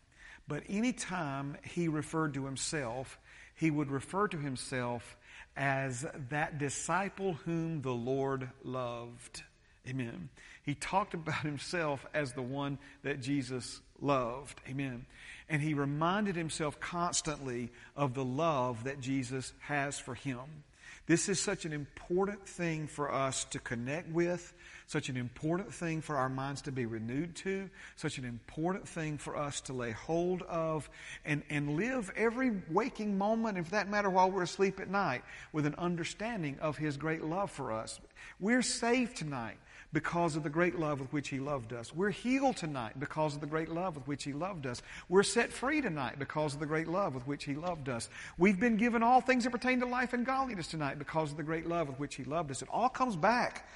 But 0.46 0.64
anytime 0.68 1.56
he 1.64 1.88
referred 1.88 2.34
to 2.34 2.44
himself, 2.44 3.18
he 3.54 3.70
would 3.70 3.90
refer 3.90 4.28
to 4.28 4.38
himself 4.38 5.16
as 5.56 6.06
that 6.30 6.58
disciple 6.58 7.34
whom 7.44 7.82
the 7.82 7.92
Lord 7.92 8.50
loved. 8.62 9.42
Amen. 9.88 10.30
He 10.62 10.74
talked 10.74 11.14
about 11.14 11.42
himself 11.42 12.06
as 12.14 12.32
the 12.32 12.42
one 12.42 12.78
that 13.02 13.20
Jesus 13.20 13.80
loved. 14.00 14.60
Amen. 14.68 15.04
And 15.48 15.60
he 15.60 15.74
reminded 15.74 16.36
himself 16.36 16.80
constantly 16.80 17.70
of 17.94 18.14
the 18.14 18.24
love 18.24 18.84
that 18.84 19.00
Jesus 19.00 19.52
has 19.60 19.98
for 19.98 20.14
him. 20.14 20.64
This 21.06 21.28
is 21.28 21.38
such 21.38 21.66
an 21.66 21.72
important 21.74 22.46
thing 22.48 22.86
for 22.86 23.12
us 23.12 23.44
to 23.46 23.58
connect 23.58 24.10
with, 24.10 24.54
such 24.86 25.10
an 25.10 25.18
important 25.18 25.72
thing 25.74 26.00
for 26.00 26.16
our 26.16 26.30
minds 26.30 26.62
to 26.62 26.72
be 26.72 26.86
renewed 26.86 27.36
to, 27.36 27.68
such 27.96 28.16
an 28.16 28.24
important 28.24 28.88
thing 28.88 29.18
for 29.18 29.36
us 29.36 29.60
to 29.62 29.74
lay 29.74 29.90
hold 29.90 30.40
of 30.42 30.88
and, 31.26 31.42
and 31.50 31.76
live 31.76 32.10
every 32.16 32.52
waking 32.70 33.18
moment, 33.18 33.58
and 33.58 33.66
for 33.66 33.72
that 33.72 33.90
matter, 33.90 34.08
while 34.08 34.30
we're 34.30 34.42
asleep 34.42 34.80
at 34.80 34.88
night, 34.88 35.22
with 35.52 35.66
an 35.66 35.74
understanding 35.76 36.58
of 36.60 36.78
His 36.78 36.96
great 36.96 37.22
love 37.22 37.50
for 37.50 37.70
us. 37.70 38.00
We're 38.40 38.62
saved 38.62 39.16
tonight 39.16 39.58
because 39.94 40.36
of 40.36 40.42
the 40.42 40.50
great 40.50 40.78
love 40.78 41.00
with 41.00 41.10
which 41.12 41.28
He 41.28 41.38
loved 41.38 41.72
us. 41.72 41.94
We're 41.94 42.10
healed 42.10 42.56
tonight 42.56 42.98
because 42.98 43.34
of 43.34 43.40
the 43.40 43.46
great 43.46 43.70
love 43.70 43.94
with 43.94 44.06
which 44.06 44.24
He 44.24 44.34
loved 44.34 44.66
us. 44.66 44.82
We're 45.08 45.22
set 45.22 45.52
free 45.52 45.80
tonight 45.80 46.18
because 46.18 46.52
of 46.52 46.60
the 46.60 46.66
great 46.66 46.88
love 46.88 47.14
with 47.14 47.26
which 47.26 47.44
He 47.44 47.54
loved 47.54 47.88
us. 47.88 48.10
We've 48.36 48.58
been 48.58 48.76
given 48.76 49.02
all 49.02 49.22
things 49.22 49.44
that 49.44 49.50
pertain 49.50 49.80
to 49.80 49.86
life 49.86 50.12
and 50.12 50.26
godliness 50.26 50.68
tonight 50.68 50.98
because 50.98 51.30
of 51.30 51.36
the 51.38 51.42
great 51.44 51.66
love 51.66 51.88
with 51.88 51.98
which 51.98 52.16
He 52.16 52.24
loved 52.24 52.50
us. 52.50 52.60
It 52.60 52.68
all 52.70 52.88
comes 52.88 53.16
back 53.16 53.66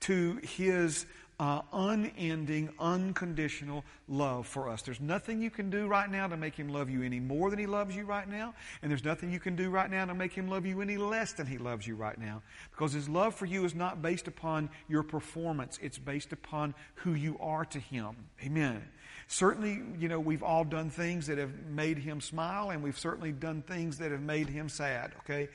to 0.00 0.40
His 0.42 1.06
uh, 1.40 1.62
unending, 1.72 2.68
unconditional 2.78 3.82
love 4.08 4.46
for 4.46 4.68
us. 4.68 4.82
There's 4.82 5.00
nothing 5.00 5.40
you 5.40 5.48
can 5.48 5.70
do 5.70 5.86
right 5.86 6.08
now 6.08 6.26
to 6.28 6.36
make 6.36 6.54
Him 6.54 6.68
love 6.68 6.90
you 6.90 7.02
any 7.02 7.18
more 7.18 7.48
than 7.48 7.58
He 7.58 7.64
loves 7.64 7.96
you 7.96 8.04
right 8.04 8.28
now, 8.28 8.52
and 8.82 8.90
there's 8.90 9.06
nothing 9.06 9.32
you 9.32 9.40
can 9.40 9.56
do 9.56 9.70
right 9.70 9.90
now 9.90 10.04
to 10.04 10.12
make 10.12 10.34
Him 10.34 10.48
love 10.48 10.66
you 10.66 10.82
any 10.82 10.98
less 10.98 11.32
than 11.32 11.46
He 11.46 11.56
loves 11.56 11.86
you 11.86 11.96
right 11.96 12.18
now. 12.18 12.42
Because 12.70 12.92
His 12.92 13.08
love 13.08 13.34
for 13.34 13.46
you 13.46 13.64
is 13.64 13.74
not 13.74 14.02
based 14.02 14.28
upon 14.28 14.68
your 14.86 15.02
performance, 15.02 15.78
it's 15.80 15.96
based 15.96 16.34
upon 16.34 16.74
who 16.96 17.14
you 17.14 17.38
are 17.40 17.64
to 17.64 17.78
Him. 17.78 18.14
Amen. 18.44 18.86
Certainly, 19.26 19.80
you 19.98 20.08
know, 20.08 20.20
we've 20.20 20.42
all 20.42 20.64
done 20.64 20.90
things 20.90 21.26
that 21.28 21.38
have 21.38 21.54
made 21.70 21.96
Him 21.96 22.20
smile, 22.20 22.68
and 22.68 22.82
we've 22.82 22.98
certainly 22.98 23.32
done 23.32 23.62
things 23.62 23.96
that 23.96 24.12
have 24.12 24.20
made 24.20 24.50
Him 24.50 24.68
sad, 24.68 25.12
okay? 25.20 25.48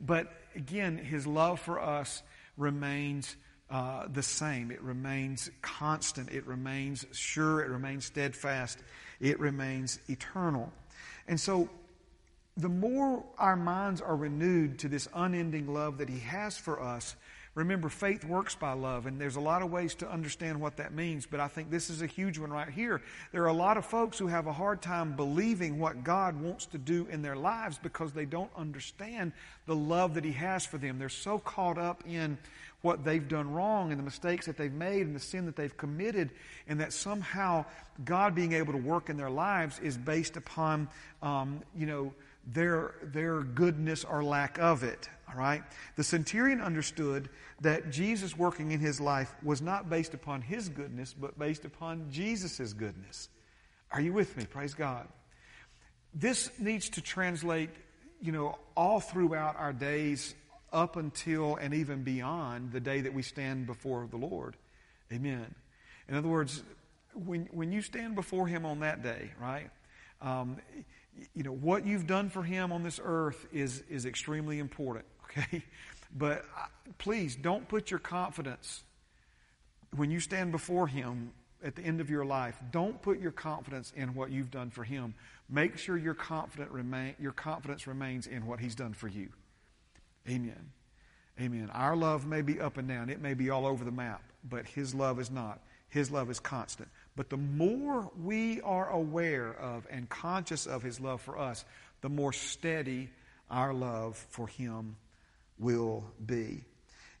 But 0.00 0.32
again, 0.56 0.98
His 0.98 1.28
love 1.28 1.60
for 1.60 1.78
us 1.78 2.24
remains 2.56 3.36
uh, 3.70 4.06
the 4.12 4.22
same. 4.22 4.70
It 4.70 4.82
remains 4.82 5.50
constant. 5.60 6.30
It 6.30 6.46
remains 6.46 7.04
sure. 7.12 7.60
It 7.60 7.68
remains 7.68 8.06
steadfast. 8.06 8.78
It 9.20 9.38
remains 9.40 9.98
eternal. 10.08 10.72
And 11.26 11.38
so, 11.38 11.68
the 12.56 12.68
more 12.68 13.24
our 13.38 13.56
minds 13.56 14.00
are 14.00 14.16
renewed 14.16 14.80
to 14.80 14.88
this 14.88 15.06
unending 15.14 15.72
love 15.72 15.98
that 15.98 16.08
He 16.08 16.18
has 16.20 16.58
for 16.58 16.82
us, 16.82 17.14
remember, 17.54 17.88
faith 17.88 18.24
works 18.24 18.54
by 18.54 18.72
love, 18.72 19.06
and 19.06 19.20
there's 19.20 19.36
a 19.36 19.40
lot 19.40 19.62
of 19.62 19.70
ways 19.70 19.94
to 19.96 20.10
understand 20.10 20.60
what 20.60 20.76
that 20.78 20.92
means, 20.92 21.26
but 21.26 21.38
I 21.38 21.46
think 21.46 21.70
this 21.70 21.88
is 21.88 22.02
a 22.02 22.06
huge 22.06 22.38
one 22.38 22.50
right 22.50 22.68
here. 22.68 23.00
There 23.32 23.42
are 23.44 23.48
a 23.48 23.52
lot 23.52 23.76
of 23.76 23.84
folks 23.84 24.18
who 24.18 24.26
have 24.26 24.46
a 24.46 24.52
hard 24.52 24.82
time 24.82 25.14
believing 25.14 25.78
what 25.78 26.02
God 26.02 26.40
wants 26.40 26.66
to 26.66 26.78
do 26.78 27.06
in 27.10 27.22
their 27.22 27.36
lives 27.36 27.78
because 27.80 28.12
they 28.12 28.24
don't 28.24 28.50
understand 28.56 29.32
the 29.66 29.76
love 29.76 30.14
that 30.14 30.24
He 30.24 30.32
has 30.32 30.66
for 30.66 30.78
them. 30.78 30.98
They're 30.98 31.08
so 31.08 31.38
caught 31.38 31.78
up 31.78 32.02
in 32.08 32.38
what 32.82 33.04
they've 33.04 33.26
done 33.26 33.50
wrong 33.50 33.90
and 33.90 33.98
the 33.98 34.04
mistakes 34.04 34.46
that 34.46 34.56
they've 34.56 34.72
made 34.72 35.06
and 35.06 35.14
the 35.14 35.20
sin 35.20 35.46
that 35.46 35.56
they've 35.56 35.76
committed, 35.76 36.30
and 36.68 36.80
that 36.80 36.92
somehow 36.92 37.64
God 38.04 38.34
being 38.34 38.52
able 38.52 38.72
to 38.72 38.78
work 38.78 39.10
in 39.10 39.16
their 39.16 39.30
lives 39.30 39.78
is 39.80 39.98
based 39.98 40.36
upon, 40.36 40.88
um, 41.22 41.62
you 41.76 41.86
know, 41.86 42.12
their, 42.46 42.94
their 43.02 43.42
goodness 43.42 44.04
or 44.04 44.22
lack 44.22 44.58
of 44.58 44.84
it. 44.84 45.08
All 45.28 45.38
right? 45.38 45.62
The 45.96 46.04
centurion 46.04 46.60
understood 46.60 47.28
that 47.60 47.90
Jesus 47.90 48.38
working 48.38 48.70
in 48.70 48.80
his 48.80 49.00
life 49.00 49.34
was 49.42 49.60
not 49.60 49.90
based 49.90 50.14
upon 50.14 50.40
his 50.40 50.68
goodness, 50.68 51.14
but 51.18 51.38
based 51.38 51.64
upon 51.64 52.06
Jesus' 52.10 52.72
goodness. 52.72 53.28
Are 53.90 54.00
you 54.00 54.12
with 54.12 54.36
me? 54.36 54.46
Praise 54.46 54.74
God. 54.74 55.08
This 56.14 56.50
needs 56.58 56.88
to 56.90 57.02
translate, 57.02 57.70
you 58.22 58.32
know, 58.32 58.58
all 58.76 59.00
throughout 59.00 59.56
our 59.56 59.72
days 59.72 60.34
up 60.72 60.96
until 60.96 61.56
and 61.56 61.74
even 61.74 62.02
beyond 62.02 62.72
the 62.72 62.80
day 62.80 63.00
that 63.00 63.14
we 63.14 63.22
stand 63.22 63.66
before 63.66 64.06
the 64.10 64.16
Lord. 64.16 64.56
Amen. 65.12 65.54
In 66.08 66.14
other 66.14 66.28
words, 66.28 66.62
when, 67.14 67.48
when 67.52 67.72
you 67.72 67.82
stand 67.82 68.14
before 68.14 68.46
Him 68.46 68.64
on 68.64 68.80
that 68.80 69.02
day, 69.02 69.30
right, 69.40 69.70
um, 70.20 70.58
you 71.34 71.42
know, 71.42 71.52
what 71.52 71.86
you've 71.86 72.06
done 72.06 72.28
for 72.30 72.42
Him 72.42 72.72
on 72.72 72.82
this 72.82 73.00
earth 73.02 73.46
is, 73.52 73.82
is 73.88 74.06
extremely 74.06 74.58
important, 74.58 75.04
okay? 75.24 75.62
But 76.16 76.44
uh, 76.56 76.66
please 76.98 77.36
don't 77.36 77.68
put 77.68 77.90
your 77.90 78.00
confidence 78.00 78.82
when 79.96 80.10
you 80.10 80.20
stand 80.20 80.52
before 80.52 80.86
Him 80.86 81.32
at 81.62 81.74
the 81.74 81.82
end 81.82 82.00
of 82.00 82.08
your 82.08 82.24
life. 82.24 82.56
Don't 82.70 83.00
put 83.02 83.20
your 83.20 83.32
confidence 83.32 83.92
in 83.96 84.14
what 84.14 84.30
you've 84.30 84.50
done 84.50 84.70
for 84.70 84.84
Him. 84.84 85.14
Make 85.48 85.78
sure 85.78 85.96
your, 85.96 86.14
confident 86.14 86.70
remain, 86.70 87.14
your 87.18 87.32
confidence 87.32 87.86
remains 87.86 88.26
in 88.26 88.46
what 88.46 88.60
He's 88.60 88.74
done 88.74 88.92
for 88.92 89.08
you. 89.08 89.28
Amen. 90.28 90.70
Amen. 91.40 91.70
Our 91.72 91.96
love 91.96 92.26
may 92.26 92.42
be 92.42 92.60
up 92.60 92.78
and 92.78 92.88
down, 92.88 93.10
it 93.10 93.20
may 93.20 93.34
be 93.34 93.50
all 93.50 93.66
over 93.66 93.84
the 93.84 93.92
map, 93.92 94.22
but 94.48 94.66
His 94.66 94.94
love 94.94 95.20
is 95.20 95.30
not. 95.30 95.60
His 95.88 96.10
love 96.10 96.30
is 96.30 96.38
constant. 96.38 96.88
But 97.16 97.30
the 97.30 97.36
more 97.36 98.10
we 98.22 98.60
are 98.60 98.90
aware 98.90 99.54
of 99.54 99.86
and 99.90 100.08
conscious 100.08 100.66
of 100.66 100.82
His 100.82 101.00
love 101.00 101.20
for 101.20 101.38
us, 101.38 101.64
the 102.02 102.08
more 102.08 102.32
steady 102.32 103.08
our 103.50 103.72
love 103.72 104.16
for 104.28 104.46
Him 104.46 104.96
will 105.58 106.04
be. 106.26 106.64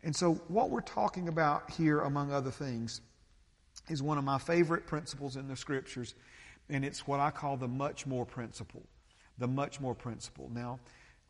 And 0.02 0.14
so, 0.14 0.34
what 0.48 0.70
we're 0.70 0.80
talking 0.80 1.28
about 1.28 1.70
here, 1.70 2.00
among 2.00 2.32
other 2.32 2.50
things, 2.50 3.00
is 3.88 4.02
one 4.02 4.18
of 4.18 4.24
my 4.24 4.38
favorite 4.38 4.86
principles 4.86 5.36
in 5.36 5.48
the 5.48 5.56
Scriptures, 5.56 6.14
and 6.68 6.84
it's 6.84 7.06
what 7.06 7.20
I 7.20 7.30
call 7.30 7.56
the 7.56 7.68
much 7.68 8.06
more 8.06 8.26
principle. 8.26 8.82
The 9.38 9.48
much 9.48 9.80
more 9.80 9.94
principle. 9.94 10.50
Now, 10.52 10.78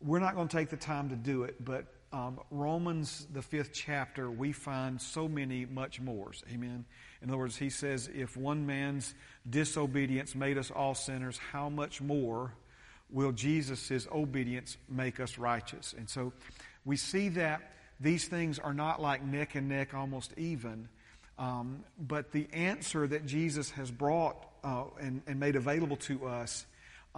we're 0.01 0.19
not 0.19 0.35
going 0.35 0.49
to 0.49 0.57
take 0.57 0.69
the 0.69 0.77
time 0.77 1.09
to 1.11 1.17
do 1.17 1.43
it, 1.45 1.63
but 1.65 1.87
um, 2.13 2.41
Romans, 2.51 3.27
the 3.33 3.43
fifth 3.43 3.73
chapter, 3.73 4.31
we 4.31 4.53
find 4.53 5.01
so 5.01 5.29
many 5.29 5.67
much 5.67 6.01
mores. 6.01 6.43
Amen. 6.51 6.87
In 7.21 7.29
other 7.29 7.39
words, 7.39 7.57
he 7.57 7.69
says, 7.69 8.09
if 8.15 8.37
one 8.37 8.65
man's 8.65 9.15
disobedience 9.49 10.35
made 10.35 10.57
us 10.57 10.71
all 10.71 10.95
sinners, 10.95 11.39
how 11.53 11.69
much 11.69 12.01
more 12.01 12.55
will 13.11 13.33
Jesus' 13.33 14.07
obedience 14.13 14.77
make 14.89 15.21
us 15.21 15.39
righteous. 15.39 15.95
And 15.97 16.09
so 16.09 16.33
we 16.85 16.97
see 16.97 17.29
that 17.31 17.73
these 18.01 18.27
things 18.27 18.59
are 18.59 18.75
not 18.75 19.03
like 19.03 19.25
neck 19.25 19.55
and 19.55 19.69
neck, 19.69 19.93
almost 19.95 20.33
even. 20.37 20.89
Um, 21.39 21.85
but 21.99 22.33
the 22.33 22.49
answer 22.53 23.07
that 23.07 23.27
Jesus 23.27 23.71
has 23.73 23.91
brought 23.91 24.37
uh, 24.65 24.85
and, 25.01 25.23
and, 25.27 25.39
made 25.39 25.55
available 25.55 25.97
to 25.97 26.27
us 26.27 26.67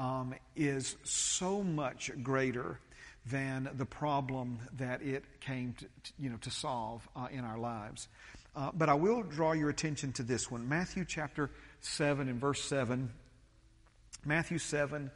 um, 0.01 0.35
is 0.57 0.97
so 1.05 1.63
much 1.63 2.11
greater 2.23 2.81
than 3.27 3.69
the 3.77 3.85
problem 3.85 4.59
that 4.79 5.03
it 5.03 5.25
came 5.41 5.75
to, 5.75 5.87
you 6.19 6.31
know, 6.31 6.39
to 6.39 6.51
solve 6.51 7.07
uh, 7.15 7.29
in 7.31 7.45
our 7.45 7.59
lives. 7.59 8.09
Uh, 8.57 8.71
but 8.73 8.89
I 8.89 8.95
will 8.95 9.23
draw 9.23 9.53
your 9.53 9.69
attention 9.69 10.13
to 10.15 10.23
this 10.23 10.51
one 10.51 10.69
Matthew 10.69 11.05
chapter 11.05 11.51
7 11.83 12.29
and 12.31 12.41
verse 12.41 12.63
7. 12.65 13.11
Matthew 14.25 14.57
7 14.59 15.11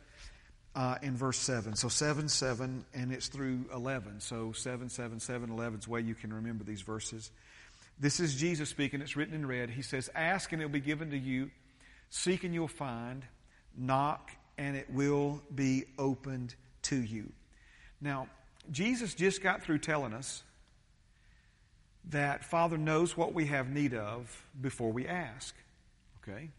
uh, 0.75 0.97
in 1.01 1.17
verse 1.17 1.39
7. 1.39 1.77
So 1.77 1.89
7, 1.89 2.29
7, 2.29 2.85
and 2.93 3.11
it's 3.11 3.29
through 3.29 3.65
11. 3.75 4.21
So 4.21 4.53
7, 4.53 4.91
7, 4.91 5.19
7, 5.19 5.51
11 5.51 5.79
is 5.79 5.85
the 5.87 5.91
way 5.91 6.03
you 6.03 6.15
can 6.15 6.31
remember 6.31 6.63
these 6.63 6.83
verses. 6.83 7.31
This 7.99 8.21
is 8.21 8.35
Jesus 8.35 8.69
speaking. 8.69 9.01
It's 9.01 9.17
written 9.17 9.35
in 9.35 9.47
red. 9.47 9.71
He 9.71 9.83
says, 9.83 10.11
Ask 10.15 10.53
and 10.53 10.61
it 10.61 10.67
will 10.67 10.73
be 10.73 10.81
given 10.81 11.11
to 11.11 11.19
you. 11.19 11.51
Seek 12.11 12.45
and 12.45 12.53
you'll 12.53 12.69
find. 12.69 13.23
Knock 13.77 14.31
and 14.59 14.77
it 14.77 14.89
will 14.91 15.43
be 15.55 15.85
opened 15.99 16.55
to 16.83 16.97
you. 16.97 17.33
Now, 18.01 18.29
Jesus 18.71 19.15
just 19.15 19.43
got 19.43 19.63
through 19.63 19.79
telling 19.79 20.13
us 20.13 20.43
that 22.11 22.45
Father 22.45 22.77
knows 22.77 23.17
what 23.17 23.33
we 23.33 23.47
have 23.47 23.71
need 23.71 23.95
of 23.95 24.45
before 24.61 24.93
we 24.93 25.07
ask. 25.07 25.55
Okay? 26.23 26.51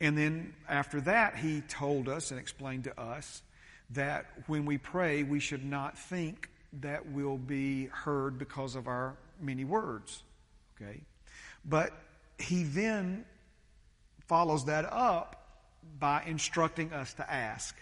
And 0.00 0.16
then 0.16 0.54
after 0.68 1.00
that, 1.02 1.36
he 1.36 1.60
told 1.62 2.08
us 2.08 2.30
and 2.30 2.40
explained 2.40 2.84
to 2.84 3.00
us 3.00 3.42
that 3.90 4.26
when 4.46 4.64
we 4.64 4.78
pray, 4.78 5.22
we 5.22 5.40
should 5.40 5.64
not 5.64 5.98
think 5.98 6.48
that 6.80 7.10
we'll 7.10 7.38
be 7.38 7.86
heard 7.86 8.38
because 8.38 8.76
of 8.76 8.86
our 8.86 9.16
many 9.40 9.64
words. 9.64 10.22
Okay? 10.80 11.00
But 11.64 11.92
he 12.38 12.62
then 12.62 13.24
follows 14.26 14.66
that 14.66 14.90
up 14.90 15.39
by 15.98 16.22
instructing 16.26 16.92
us 16.92 17.14
to 17.14 17.30
ask. 17.30 17.76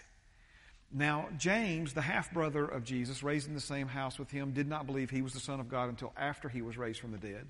Now, 0.91 1.27
James, 1.37 1.93
the 1.93 2.01
half 2.01 2.33
brother 2.33 2.65
of 2.65 2.83
Jesus, 2.83 3.21
raised 3.21 3.47
in 3.47 3.53
the 3.53 3.61
same 3.61 3.87
house 3.87 4.17
with 4.17 4.31
him, 4.31 4.51
did 4.51 4.67
not 4.67 4.87
believe 4.87 5.09
he 5.09 5.21
was 5.21 5.33
the 5.33 5.39
Son 5.39 5.59
of 5.59 5.69
God 5.69 5.89
until 5.89 6.11
after 6.17 6.49
he 6.49 6.61
was 6.61 6.77
raised 6.77 6.99
from 6.99 7.11
the 7.11 7.17
dead. 7.17 7.47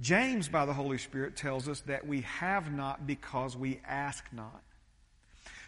James, 0.00 0.48
by 0.48 0.66
the 0.66 0.72
Holy 0.72 0.98
Spirit, 0.98 1.36
tells 1.36 1.68
us 1.68 1.80
that 1.82 2.06
we 2.06 2.22
have 2.22 2.72
not 2.72 3.06
because 3.06 3.56
we 3.56 3.80
ask 3.86 4.24
not. 4.32 4.62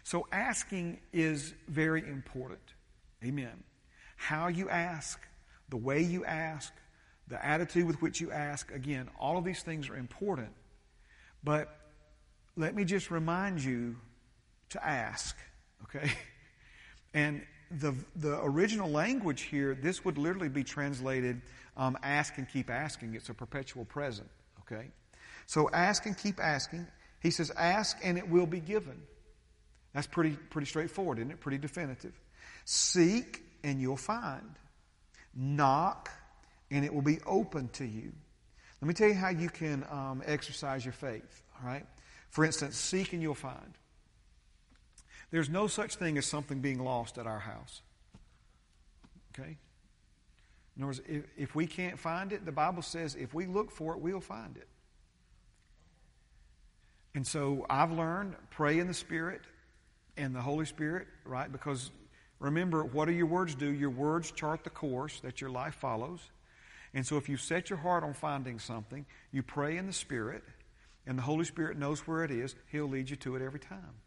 So, 0.03 0.27
asking 0.31 0.99
is 1.11 1.53
very 1.67 2.07
important. 2.07 2.61
Amen. 3.23 3.63
How 4.17 4.47
you 4.47 4.69
ask, 4.69 5.19
the 5.69 5.77
way 5.77 6.01
you 6.01 6.25
ask, 6.25 6.71
the 7.27 7.43
attitude 7.43 7.87
with 7.87 8.01
which 8.01 8.21
you 8.21 8.31
ask, 8.31 8.71
again, 8.71 9.09
all 9.19 9.37
of 9.37 9.43
these 9.43 9.63
things 9.63 9.89
are 9.89 9.95
important. 9.95 10.51
But 11.43 11.75
let 12.55 12.75
me 12.75 12.85
just 12.85 13.11
remind 13.11 13.63
you 13.63 13.95
to 14.69 14.85
ask, 14.85 15.35
okay? 15.83 16.11
And 17.13 17.43
the, 17.71 17.95
the 18.17 18.43
original 18.43 18.89
language 18.89 19.43
here, 19.43 19.73
this 19.73 20.03
would 20.03 20.17
literally 20.17 20.49
be 20.49 20.65
translated 20.65 21.41
um, 21.77 21.97
ask 22.03 22.37
and 22.37 22.47
keep 22.47 22.69
asking. 22.69 23.15
It's 23.15 23.29
a 23.29 23.33
perpetual 23.33 23.85
present, 23.85 24.27
okay? 24.61 24.87
So 25.45 25.69
ask 25.71 26.05
and 26.05 26.17
keep 26.17 26.41
asking. 26.41 26.87
He 27.21 27.31
says, 27.31 27.51
ask 27.55 27.97
and 28.03 28.17
it 28.17 28.27
will 28.27 28.45
be 28.45 28.59
given. 28.59 29.01
That's 29.93 30.07
pretty, 30.07 30.31
pretty 30.49 30.67
straightforward, 30.67 31.19
isn't 31.19 31.31
it? 31.31 31.39
Pretty 31.39 31.57
definitive. 31.57 32.13
Seek 32.65 33.43
and 33.63 33.79
you'll 33.79 33.95
find. 33.95 34.55
Knock 35.33 36.09
and 36.69 36.83
it 36.83 36.93
will 36.93 37.01
be 37.01 37.19
open 37.25 37.69
to 37.69 37.85
you. 37.85 38.11
Let 38.81 38.87
me 38.87 38.93
tell 38.93 39.07
you 39.07 39.13
how 39.13 39.29
you 39.29 39.49
can 39.49 39.85
um, 39.89 40.21
exercise 40.25 40.83
your 40.83 40.93
faith, 40.93 41.43
all 41.61 41.67
right? 41.67 41.85
For 42.35 42.43
instance, 42.43 42.75
seek 42.75 43.13
and 43.13 43.21
you'll 43.21 43.33
find. 43.33 43.77
There's 45.31 45.47
no 45.47 45.67
such 45.67 45.95
thing 45.95 46.17
as 46.17 46.25
something 46.25 46.59
being 46.59 46.83
lost 46.83 47.17
at 47.17 47.25
our 47.25 47.39
house. 47.39 47.81
Okay? 49.31 49.55
In 50.75 50.83
other 50.83 50.87
words, 50.87 51.01
if, 51.07 51.23
if 51.37 51.55
we 51.55 51.65
can't 51.65 51.97
find 51.97 52.33
it, 52.33 52.43
the 52.43 52.51
Bible 52.51 52.81
says 52.81 53.15
if 53.15 53.33
we 53.33 53.45
look 53.45 53.71
for 53.71 53.93
it, 53.93 54.01
we'll 54.01 54.19
find 54.19 54.57
it. 54.57 54.67
And 57.13 57.25
so 57.25 57.65
I've 57.69 57.93
learned 57.93 58.35
pray 58.49 58.79
in 58.79 58.87
the 58.87 58.93
Spirit 58.93 59.39
and 60.17 60.35
the 60.35 60.41
Holy 60.41 60.65
Spirit, 60.65 61.07
right? 61.23 61.49
Because 61.49 61.89
remember, 62.41 62.83
what 62.83 63.05
do 63.05 63.13
your 63.13 63.27
words 63.27 63.55
do? 63.55 63.71
Your 63.71 63.91
words 63.91 64.29
chart 64.31 64.65
the 64.65 64.69
course 64.69 65.21
that 65.21 65.39
your 65.39 65.51
life 65.51 65.75
follows. 65.75 66.19
And 66.93 67.07
so 67.07 67.15
if 67.15 67.29
you 67.29 67.37
set 67.37 67.69
your 67.69 67.79
heart 67.79 68.03
on 68.03 68.13
finding 68.13 68.59
something, 68.59 69.05
you 69.31 69.41
pray 69.41 69.77
in 69.77 69.87
the 69.87 69.93
Spirit, 69.93 70.43
and 71.07 71.17
the 71.17 71.23
Holy 71.23 71.45
Spirit 71.45 71.77
knows 71.77 72.07
where 72.07 72.23
it 72.23 72.31
is, 72.31 72.55
He'll 72.71 72.89
lead 72.89 73.09
you 73.09 73.15
to 73.17 73.35
it 73.35 73.41
every 73.41 73.59
time. 73.59 74.01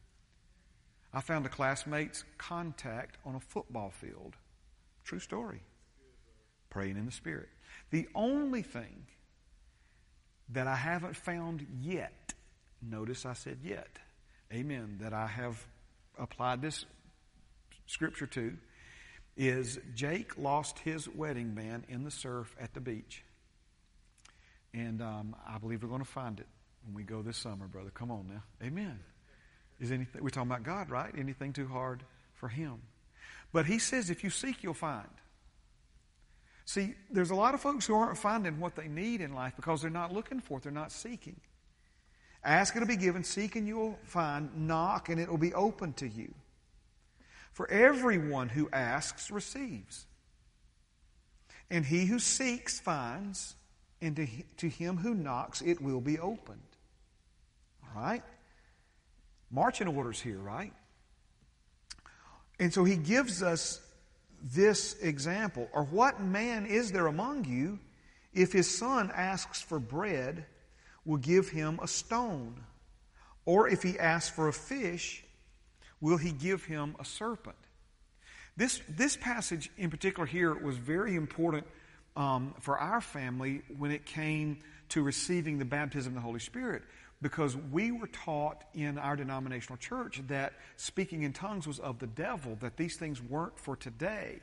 I 1.13 1.21
found 1.21 1.47
a 1.47 1.49
classmate's 1.49 2.25
contact 2.37 3.17
on 3.25 3.35
a 3.35 3.41
football 3.41 3.91
field. 3.91 4.35
True 5.05 5.21
story. 5.21 5.63
Praying 6.71 6.97
in 6.97 7.07
the 7.07 7.13
Spirit. 7.13 7.49
The 7.91 8.09
only 8.15 8.63
thing 8.63 9.07
that 10.51 10.67
I 10.67 10.77
haven't 10.77 11.17
found 11.17 11.67
yet, 11.81 12.35
notice 12.83 13.25
I 13.25 13.33
said 13.33 13.59
yet, 13.63 13.99
amen, 14.53 14.99
that 15.01 15.13
I 15.13 15.27
have 15.27 15.65
applied 16.19 16.61
this 16.61 16.85
scripture 17.87 18.27
to, 18.27 18.57
is 19.37 19.79
Jake 19.95 20.37
lost 20.37 20.81
his 20.81 21.09
wedding 21.09 21.55
band 21.55 21.85
in 21.89 22.03
the 22.03 22.11
surf 22.11 22.55
at 22.61 22.75
the 22.75 22.81
beach. 22.81 23.23
And 24.75 25.01
um, 25.01 25.37
I 25.47 25.59
believe 25.59 25.83
we're 25.83 25.89
going 25.89 26.03
to 26.03 26.09
find 26.09 26.41
it 26.41 26.47
when 26.88 26.94
we 26.94 27.03
go 27.03 27.20
this 27.20 27.37
summer, 27.37 27.68
brother. 27.68 27.90
Come 27.90 28.11
on 28.11 28.27
now. 28.29 28.42
Amen. 28.66 28.98
Is 29.79 29.92
anything, 29.92 30.22
we're 30.22 30.31
talking 30.31 30.51
about 30.51 30.62
God, 30.62 30.88
right? 30.88 31.12
Anything 31.16 31.53
too 31.53 31.68
hard 31.68 32.03
for 32.35 32.48
Him. 32.48 32.81
But 33.53 33.66
He 33.66 33.79
says, 33.79 34.09
if 34.09 34.24
you 34.24 34.31
seek, 34.31 34.62
you'll 34.62 34.72
find. 34.72 35.09
See, 36.64 36.94
there's 37.11 37.31
a 37.31 37.35
lot 37.35 37.55
of 37.55 37.61
folks 37.61 37.87
who 37.87 37.94
aren't 37.94 38.16
finding 38.16 38.59
what 38.59 38.74
they 38.74 38.88
need 38.88 39.20
in 39.20 39.35
life 39.35 39.53
because 39.55 39.83
they're 39.83 39.90
not 39.90 40.12
looking 40.12 40.40
for 40.40 40.59
it, 40.59 40.64
they're 40.64 40.72
not 40.72 40.90
seeking. 40.90 41.37
Ask 42.42 42.74
and 42.74 42.83
it'll 42.83 42.94
be 42.94 43.01
given, 43.03 43.22
seek 43.22 43.57
and 43.57 43.66
you'll 43.66 43.98
find, 44.05 44.66
knock 44.66 45.11
and 45.11 45.20
it 45.20 45.29
will 45.29 45.38
be 45.38 45.53
open 45.55 45.92
to 45.94 46.09
you. 46.09 46.33
For 47.53 47.70
everyone 47.70 48.48
who 48.48 48.68
asks 48.72 49.31
receives. 49.31 50.07
And 51.70 51.85
he 51.85 52.07
who 52.07 52.18
seeks 52.18 52.79
finds, 52.81 53.57
and 54.01 54.16
to, 54.16 54.27
to 54.59 54.68
him 54.68 54.96
who 54.96 55.14
knocks 55.14 55.61
it 55.61 55.83
will 55.83 56.01
be 56.01 56.18
opened. 56.18 56.61
Right? 57.94 58.22
marching 59.51 59.88
orders 59.88 60.20
here, 60.20 60.38
right? 60.38 60.72
And 62.61 62.72
so 62.72 62.85
he 62.85 62.96
gives 62.96 63.42
us 63.42 63.81
this 64.42 64.94
example. 65.01 65.68
Or 65.72 65.85
what 65.85 66.20
man 66.20 66.66
is 66.66 66.92
there 66.92 67.07
among 67.07 67.44
you, 67.44 67.79
if 68.33 68.53
his 68.53 68.77
son 68.77 69.11
asks 69.14 69.61
for 69.61 69.79
bread, 69.79 70.46
will 71.05 71.18
give 71.18 71.48
him 71.48 71.79
a 71.83 71.88
stone? 71.88 72.61
Or 73.44 73.68
if 73.68 73.83
he 73.83 73.98
asks 73.98 74.35
for 74.35 74.48
a 74.48 74.53
fish, 74.53 75.24
will 76.01 76.18
he 76.18 76.33
give 76.33 76.64
him 76.64 76.96
a 76.98 77.05
serpent? 77.05 77.57
This, 78.57 78.81
this 78.88 79.16
passage 79.16 79.70
in 79.79 79.88
particular 79.88 80.27
here 80.27 80.53
was 80.53 80.77
very 80.77 81.14
important 81.14 81.66
um, 82.16 82.55
for 82.61 82.77
our 82.77 83.01
family 83.01 83.62
when 83.77 83.92
it 83.92 84.05
came 84.05 84.59
to 84.90 85.03
receiving 85.03 85.59
the 85.59 85.64
baptism 85.64 86.11
of 86.11 86.14
the 86.14 86.20
Holy 86.20 86.40
Spirit 86.40 86.83
because 87.20 87.57
we 87.57 87.90
were 87.90 88.07
taught 88.07 88.62
in 88.74 88.98
our 88.98 89.16
denominational 89.16 89.76
church 89.76 90.22
that 90.28 90.52
speaking 90.76 91.22
in 91.22 91.33
tongues 91.33 91.66
was 91.66 91.78
of 91.78 91.98
the 91.98 92.07
devil, 92.07 92.57
that 92.61 92.76
these 92.76 92.96
things 92.96 93.20
weren't 93.20 93.59
for 93.59 93.76
today. 93.76 94.40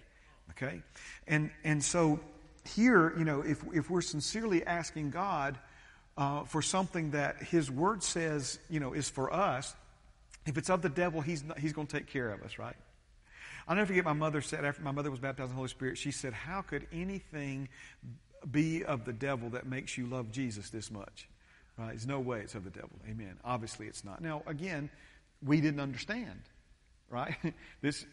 Okay? 0.51 0.81
And, 1.27 1.51
and 1.63 1.83
so 1.83 2.19
here, 2.67 3.13
you 3.17 3.23
know, 3.23 3.41
if, 3.41 3.63
if 3.73 3.89
we're 3.89 4.01
sincerely 4.01 4.65
asking 4.65 5.11
God 5.11 5.57
uh, 6.17 6.43
for 6.43 6.61
something 6.61 7.11
that 7.11 7.41
His 7.43 7.71
Word 7.71 8.03
says, 8.03 8.59
you 8.69 8.79
know, 8.79 8.93
is 8.93 9.09
for 9.09 9.33
us, 9.33 9.73
if 10.45 10.57
it's 10.57 10.69
of 10.69 10.81
the 10.81 10.89
devil, 10.89 11.21
He's, 11.21 11.43
he's 11.57 11.73
going 11.73 11.87
to 11.87 11.97
take 11.97 12.07
care 12.07 12.31
of 12.31 12.41
us, 12.43 12.59
right? 12.59 12.75
I'll 13.67 13.75
never 13.75 13.87
forget 13.87 14.05
my 14.05 14.13
mother 14.13 14.41
said, 14.41 14.63
after 14.63 14.83
my 14.83 14.91
mother 14.91 15.09
was 15.09 15.19
baptized 15.19 15.49
in 15.49 15.55
the 15.55 15.57
Holy 15.57 15.69
Spirit, 15.69 15.97
she 15.97 16.11
said, 16.11 16.33
How 16.33 16.61
could 16.61 16.87
anything 16.91 17.69
be 18.49 18.83
of 18.83 19.05
the 19.05 19.13
devil 19.13 19.49
that 19.51 19.65
makes 19.65 19.97
you 19.97 20.05
love 20.05 20.31
Jesus 20.31 20.69
this 20.69 20.91
much? 20.91 21.27
Right? 21.77 21.89
There's 21.89 22.07
no 22.07 22.19
way 22.19 22.39
it's 22.39 22.55
of 22.55 22.63
the 22.63 22.69
devil. 22.69 22.99
Amen. 23.09 23.37
Obviously, 23.43 23.87
it's 23.87 24.03
not. 24.03 24.21
Now, 24.21 24.43
again, 24.47 24.89
we 25.45 25.59
didn't 25.61 25.81
understand. 25.81 26.41
Right? 27.09 27.35
this 27.81 28.05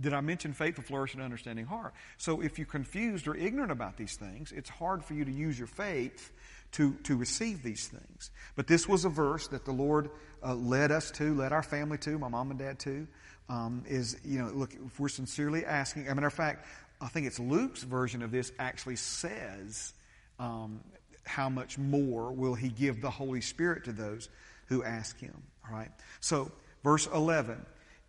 did 0.00 0.12
I 0.12 0.20
mention 0.20 0.52
faith 0.52 0.76
will 0.76 0.84
flourish 0.84 1.14
an 1.14 1.20
understanding 1.20 1.66
heart? 1.66 1.94
So 2.16 2.40
if 2.40 2.58
you're 2.58 2.66
confused 2.66 3.28
or 3.28 3.36
ignorant 3.36 3.70
about 3.70 3.96
these 3.96 4.16
things, 4.16 4.52
it's 4.52 4.68
hard 4.68 5.04
for 5.04 5.14
you 5.14 5.24
to 5.24 5.32
use 5.32 5.58
your 5.58 5.68
faith 5.68 6.32
to, 6.72 6.94
to 7.04 7.16
receive 7.16 7.62
these 7.62 7.86
things. 7.86 8.30
But 8.56 8.66
this 8.66 8.88
was 8.88 9.04
a 9.04 9.08
verse 9.08 9.48
that 9.48 9.64
the 9.64 9.72
Lord 9.72 10.10
uh, 10.44 10.54
led 10.54 10.90
us 10.90 11.10
to, 11.12 11.34
led 11.34 11.52
our 11.52 11.62
family 11.62 11.98
to, 11.98 12.18
my 12.18 12.28
mom 12.28 12.50
and 12.50 12.58
dad 12.58 12.78
to, 12.80 13.06
um, 13.48 13.84
is, 13.86 14.18
you 14.24 14.38
know, 14.38 14.50
look, 14.50 14.74
if 14.74 15.00
we're 15.00 15.08
sincerely 15.08 15.64
asking, 15.64 16.06
as 16.06 16.12
a 16.12 16.14
matter 16.14 16.26
of 16.26 16.34
fact, 16.34 16.66
I 17.00 17.08
think 17.08 17.26
it's 17.26 17.38
Luke's 17.38 17.82
version 17.82 18.22
of 18.22 18.30
this 18.30 18.52
actually 18.58 18.96
says, 18.96 19.94
um, 20.38 20.80
how 21.28 21.48
much 21.48 21.78
more 21.78 22.32
will 22.32 22.54
he 22.54 22.68
give 22.68 23.00
the 23.00 23.10
Holy 23.10 23.40
Spirit 23.40 23.84
to 23.84 23.92
those 23.92 24.28
who 24.66 24.82
ask 24.82 25.18
him, 25.18 25.42
all 25.66 25.76
right? 25.76 25.90
So, 26.20 26.50
verse 26.82 27.06
11, 27.06 27.64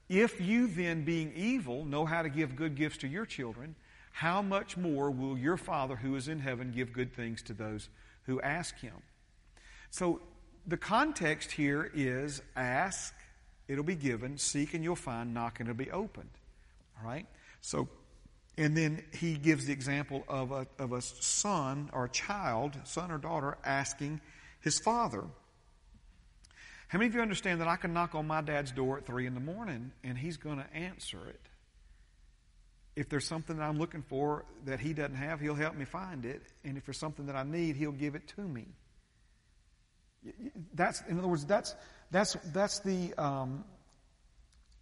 if 0.08 0.42
you 0.42 0.68
then, 0.68 1.04
being 1.04 1.32
evil, 1.36 1.86
know 1.86 2.06
how 2.06 2.22
to 2.22 2.30
give 2.30 2.56
good 2.56 2.76
gifts 2.76 2.98
to 3.00 3.08
your 3.08 3.26
children, 3.26 3.76
how 4.12 4.42
much 4.42 4.76
more 4.76 5.12
will 5.12 5.38
your 5.38 5.58
Father 5.58 5.96
who 5.96 6.16
is 6.16 6.28
in 6.28 6.40
heaven 6.40 6.72
give 6.72 6.94
good 6.94 7.14
things 7.14 7.42
to 7.44 7.54
those 7.54 7.90
who 8.24 8.42
ask 8.42 8.78
him? 8.80 8.96
So, 9.92 10.22
the 10.68 10.78
context 10.78 11.52
here 11.52 11.90
is 11.94 12.42
ask, 12.56 13.14
it'll 13.68 13.84
be 13.84 13.96
given, 13.96 14.38
seek 14.38 14.74
and 14.74 14.84
you'll 14.84 14.96
find, 14.96 15.34
knock 15.34 15.60
and 15.60 15.70
it'll 15.70 15.78
be 15.78 15.92
opened. 15.92 16.30
All 17.00 17.08
right? 17.08 17.26
So, 17.62 17.88
and 18.60 18.76
then 18.76 19.02
he 19.14 19.36
gives 19.36 19.68
the 19.68 19.72
example 19.72 20.26
of 20.28 20.52
a, 20.52 20.68
of 20.78 20.92
a 20.92 21.02
son 21.02 21.90
or 21.94 22.10
child, 22.10 22.78
son 22.84 23.10
or 23.10 23.18
daughter, 23.18 23.58
asking 23.64 24.20
his 24.60 24.78
father. 24.80 25.24
How 26.90 27.00
many 27.00 27.08
of 27.08 27.16
you 27.16 27.22
understand 27.22 27.62
that 27.62 27.70
I 27.70 27.78
can 27.78 27.94
knock 27.94 28.16
on 28.16 28.28
my 28.28 28.42
dad's 28.42 28.74
door 28.74 28.98
at 28.98 29.06
3 29.06 29.28
in 29.28 29.34
the 29.34 29.40
morning 29.40 29.94
and 30.04 30.18
he's 30.18 30.36
going 30.36 30.58
to 30.58 30.74
answer 30.74 31.26
it? 31.30 31.40
If 32.98 33.08
there's 33.08 33.26
something 33.26 33.56
that 33.56 33.64
I'm 33.64 33.80
looking 33.80 34.02
for 34.02 34.44
that 34.66 34.82
he 34.82 34.92
doesn't 34.92 35.16
have, 35.16 35.40
he'll 35.40 35.56
help 35.56 35.76
me 35.76 35.86
find 35.86 36.26
it. 36.26 36.42
And 36.66 36.78
if 36.78 36.84
there's 36.84 37.00
something 37.00 37.28
that 37.28 37.38
I 37.38 37.44
need, 37.44 37.78
he'll 37.78 37.94
give 37.94 38.16
it 38.16 38.28
to 38.36 38.42
me. 38.42 38.66
That's, 40.74 41.02
in 41.08 41.18
other 41.18 41.30
words, 41.30 41.46
that's, 41.46 41.76
that's, 42.12 42.36
that's, 42.52 42.80
the, 42.80 43.14
um, 43.18 43.64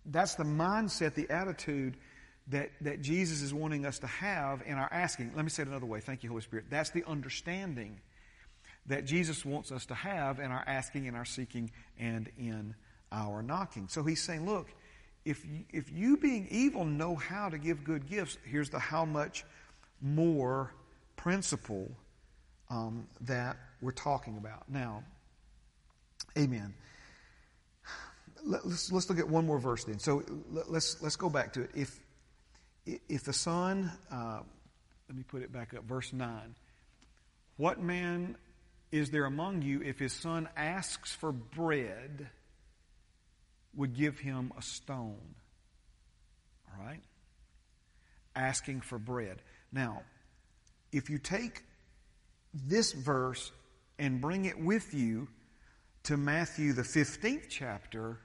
that's 0.04 0.34
the 0.34 0.46
mindset, 0.46 1.14
the 1.14 1.30
attitude 1.30 1.96
that, 2.50 2.72
that 2.82 3.02
Jesus 3.02 3.42
is 3.42 3.54
wanting 3.54 3.86
us 3.86 4.00
to 4.00 4.08
have 4.08 4.64
in 4.66 4.74
our 4.76 4.90
asking. 4.92 5.32
Let 5.36 5.44
me 5.44 5.50
say 5.50 5.64
it 5.64 5.68
another 5.68 5.86
way. 5.86 6.00
Thank 6.00 6.24
you, 6.24 6.30
Holy 6.30 6.42
Spirit. 6.42 6.66
That's 6.70 6.92
the 6.92 7.04
understanding 7.06 8.00
that 8.88 9.06
Jesus 9.06 9.44
wants 9.44 9.72
us 9.72 9.86
to 9.88 9.96
have 9.96 10.40
in 10.40 10.52
our 10.52 10.64
asking, 10.66 11.06
in 11.06 11.16
our 11.16 11.26
seeking, 11.26 11.72
and 12.00 12.30
in 12.38 12.74
our 13.12 13.42
knocking. 13.42 13.88
So 13.90 14.04
he's 14.04 14.24
saying, 14.24 14.46
look, 14.46 14.68
if 15.26 15.46
you, 15.46 15.66
if 15.74 15.92
you 15.92 16.16
being 16.18 16.48
evil 16.50 16.86
know 16.86 17.16
how 17.16 17.50
to 17.50 17.58
give 17.58 17.84
good 17.84 18.10
gifts, 18.10 18.38
here's 18.46 18.70
the 18.70 18.80
how 18.80 19.04
much 19.04 19.44
more 20.02 20.74
principle 21.18 21.92
um, 22.70 23.08
that 23.22 23.58
we're 23.82 23.92
talking 23.92 24.38
about. 24.38 24.70
Now, 24.70 25.04
amen. 26.38 26.74
Let's, 28.46 28.92
let's 28.92 29.10
look 29.10 29.20
at 29.20 29.28
one 29.28 29.46
more 29.46 29.60
verse 29.60 29.84
then. 29.84 30.00
So 30.00 30.24
let's, 30.70 31.02
let's 31.02 31.18
go 31.18 31.30
back 31.30 31.52
to 31.54 31.64
it. 31.64 31.72
If, 31.76 32.00
if 33.10 33.24
the 33.24 33.34
son, 33.34 33.92
uh, 34.12 34.40
let 35.08 35.18
me 35.18 35.24
put 35.24 35.42
it 35.42 35.52
back 35.52 35.74
up, 35.74 35.84
verse 35.84 36.14
9. 36.14 36.56
What 37.58 37.82
man 37.82 38.38
is 38.92 39.10
there 39.10 39.26
among 39.26 39.62
you 39.62 39.82
if 39.82 40.00
his 40.00 40.14
son 40.14 40.48
asks 40.56 41.14
for 41.14 41.32
bread, 41.32 42.30
would 43.76 43.96
give 43.96 44.20
him 44.20 44.54
a 44.58 44.62
stone? 44.62 45.36
All 46.68 46.86
right? 46.86 47.02
Asking 48.36 48.82
for 48.82 48.98
bread. 48.98 49.42
Now, 49.72 50.04
if 50.92 51.10
you 51.10 51.18
take 51.18 51.64
this 52.54 52.94
verse 52.94 53.52
and 54.00 54.22
bring 54.22 54.46
it 54.46 54.60
with 54.60 54.94
you 54.94 55.28
to 56.04 56.16
Matthew, 56.16 56.74
the 56.74 56.84
15th 56.84 57.50
chapter, 57.50 58.20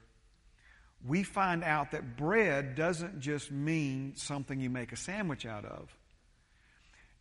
we 1.05 1.23
find 1.23 1.63
out 1.63 1.91
that 1.91 2.15
bread 2.15 2.75
doesn't 2.75 3.19
just 3.19 3.51
mean 3.51 4.13
something 4.15 4.59
you 4.59 4.69
make 4.69 4.91
a 4.91 4.95
sandwich 4.95 5.45
out 5.45 5.65
of. 5.65 5.95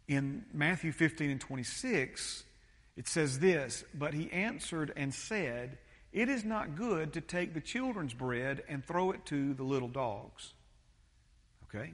In 0.06 0.44
Matthew 0.52 0.92
15 0.92 1.30
and 1.30 1.40
26, 1.40 2.44
it 2.96 3.08
says 3.08 3.38
this 3.38 3.84
But 3.94 4.14
he 4.14 4.30
answered 4.30 4.92
and 4.96 5.12
said, 5.12 5.78
It 6.12 6.28
is 6.28 6.44
not 6.44 6.76
good 6.76 7.14
to 7.14 7.20
take 7.20 7.54
the 7.54 7.60
children's 7.60 8.14
bread 8.14 8.62
and 8.68 8.84
throw 8.84 9.10
it 9.12 9.24
to 9.26 9.54
the 9.54 9.64
little 9.64 9.88
dogs. 9.88 10.52
Okay? 11.64 11.92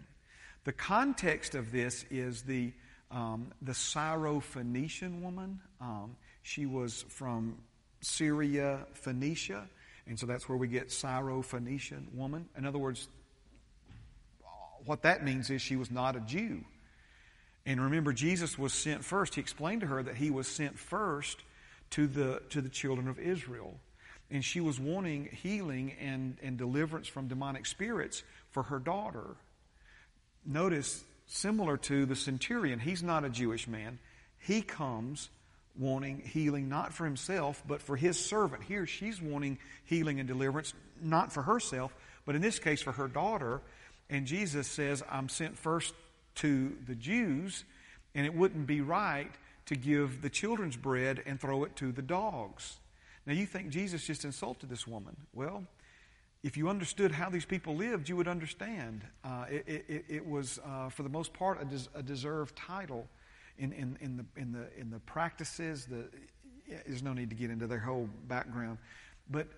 The 0.64 0.72
context 0.72 1.55
of 1.55 1.72
this 1.72 2.05
is 2.11 2.42
the, 2.42 2.72
um, 3.11 3.53
the 3.62 3.72
Syrophoenician 3.72 5.22
woman. 5.22 5.61
Um, 5.81 6.16
she 6.42 6.66
was 6.66 7.05
from 7.09 7.59
Syria, 8.01 8.87
Phoenicia, 8.94 9.68
and 10.09 10.18
so 10.18 10.27
that's 10.27 10.49
where 10.49 10.57
we 10.57 10.68
get 10.68 10.88
Syrophoenician 10.88 12.14
woman. 12.14 12.49
In 12.57 12.64
other 12.64 12.79
words, 12.79 13.09
what 14.85 15.03
that 15.03 15.23
means 15.23 15.51
is 15.51 15.61
she 15.61 15.77
was 15.77 15.90
not 15.90 16.16
a 16.16 16.21
Jew. 16.21 16.64
And 17.66 17.81
remember, 17.81 18.14
Jesus 18.14 18.59
was 18.59 18.73
sent 18.73 19.05
first. 19.05 19.35
He 19.35 19.40
explained 19.42 19.83
to 19.83 19.87
her 19.88 20.03
that 20.03 20.16
he 20.16 20.31
was 20.31 20.49
sent 20.49 20.79
first 20.79 21.42
to 21.90 22.07
the, 22.07 22.40
to 22.51 22.62
the 22.62 22.71
children 22.71 23.09
of 23.09 23.18
Israel. 23.18 23.75
And 24.31 24.42
she 24.42 24.61
was 24.61 24.81
wanting 24.81 25.29
healing 25.42 25.94
and, 26.01 26.38
and 26.42 26.57
deliverance 26.57 27.09
from 27.09 27.29
demonic 27.29 27.66
spirits 27.66 28.23
for 28.51 28.62
her 28.64 28.79
daughter. 28.79 29.37
Notice, 30.47 31.05
similar 31.27 31.77
to 31.77 32.07
the 32.07 32.16
centurion, 32.16 32.79
he's 32.79 33.03
not 33.03 33.25
a 33.25 33.29
Jewish 33.29 33.68
man. 33.68 33.99
He 34.38 34.62
comes 34.62 35.29
wanting 35.79 36.21
healing 36.21 36.69
not 36.69 36.93
for 36.93 37.05
himself, 37.05 37.62
but 37.67 37.81
for 37.81 37.97
his 37.97 38.19
servant. 38.19 38.64
Here, 38.64 38.87
she's 38.87 39.23
wanting 39.23 39.59
healing 39.85 40.19
and 40.19 40.29
deliverance 40.29 40.75
not 41.01 41.33
for 41.33 41.43
herself, 41.43 41.95
but 42.27 42.35
in 42.35 42.43
this 42.43 42.59
case 42.59 42.83
for 42.83 42.93
her 42.93 43.09
daughter. 43.09 43.61
And 44.11 44.27
Jesus 44.27 44.67
says, 44.67 45.03
I'm 45.11 45.29
sent 45.29 45.59
first 45.59 45.95
to 46.37 46.77
the 46.87 46.95
Jews, 46.95 47.64
and 48.14 48.27
it 48.27 48.35
wouldn't 48.35 48.67
be 48.67 48.81
right 48.81 49.31
to 49.67 49.77
give 49.77 50.23
the 50.23 50.31
children's 50.31 50.77
bread 50.77 51.23
and 51.27 51.41
throw 51.41 51.64
it 51.64 51.77
to 51.77 51.93
the 51.93 52.03
dogs. 52.03 52.79
Now, 53.27 53.35
you 53.35 53.45
think 53.45 53.69
Jesus 53.69 54.07
just 54.07 54.25
insulted 54.25 54.71
this 54.71 54.87
woman. 54.87 55.14
Well, 55.35 55.64
if 56.43 56.57
you 56.57 56.69
understood 56.69 57.12
how 57.12 57.29
these 57.29 57.45
people 57.45 57.77
lived, 57.77 58.09
you 58.09 58.17
would 58.17 58.29
understand. 58.29 59.03
Uh, 59.23 59.45
it, 59.51 59.85
it, 59.88 60.05
it, 60.09 60.27
was, 60.27 60.59
uh, 60.64 60.88
for 60.88 61.03
the 61.03 61.09
most 61.09 61.35
part, 61.35 61.61
a, 61.61 61.64
des- 61.64 61.91
a 61.95 62.03
deserved 62.03 62.57
title 62.57 63.07
in, 63.59 63.73
in, 63.73 63.99
in, 64.01 64.16
the, 64.16 64.40
in, 64.40 64.53
the, 64.53 64.68
in 64.79 64.90
the 64.90 65.01
practices. 65.01 65.87
The, 65.87 66.05
there's 66.87 67.03
no 67.03 67.12
need 67.12 67.31
to 67.31 67.37
get 67.37 67.51
into 67.51 67.66
their 67.66 67.79
whole 67.79 68.09
background. 68.29 68.79
But 69.31 69.49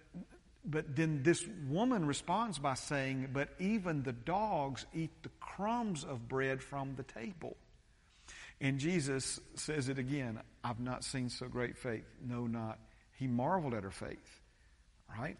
but 0.64 0.94
then 0.94 1.22
this 1.22 1.46
woman 1.68 2.04
responds 2.06 2.58
by 2.58 2.74
saying, 2.74 3.30
But 3.32 3.48
even 3.58 4.02
the 4.02 4.12
dogs 4.12 4.84
eat 4.94 5.10
the 5.22 5.30
crumbs 5.40 6.04
of 6.04 6.28
bread 6.28 6.62
from 6.62 6.94
the 6.96 7.02
table. 7.02 7.56
And 8.60 8.78
Jesus 8.78 9.40
says 9.54 9.88
it 9.88 9.98
again 9.98 10.40
I've 10.62 10.80
not 10.80 11.04
seen 11.04 11.30
so 11.30 11.48
great 11.48 11.78
faith. 11.78 12.04
No, 12.26 12.46
not. 12.46 12.78
He 13.18 13.26
marveled 13.26 13.74
at 13.74 13.84
her 13.84 13.90
faith. 13.90 14.40
Right? 15.18 15.38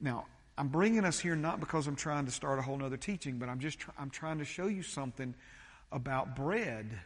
Now, 0.00 0.26
I'm 0.56 0.68
bringing 0.68 1.04
us 1.04 1.18
here 1.18 1.34
not 1.34 1.60
because 1.60 1.86
I'm 1.86 1.96
trying 1.96 2.26
to 2.26 2.30
start 2.30 2.58
a 2.58 2.62
whole 2.62 2.82
other 2.84 2.96
teaching, 2.96 3.38
but 3.38 3.48
I'm 3.48 3.58
just 3.58 3.80
try- 3.80 3.94
I'm 3.98 4.10
trying 4.10 4.38
to 4.38 4.44
show 4.44 4.66
you 4.66 4.82
something 4.82 5.34
about 5.90 6.36
bread. 6.36 7.00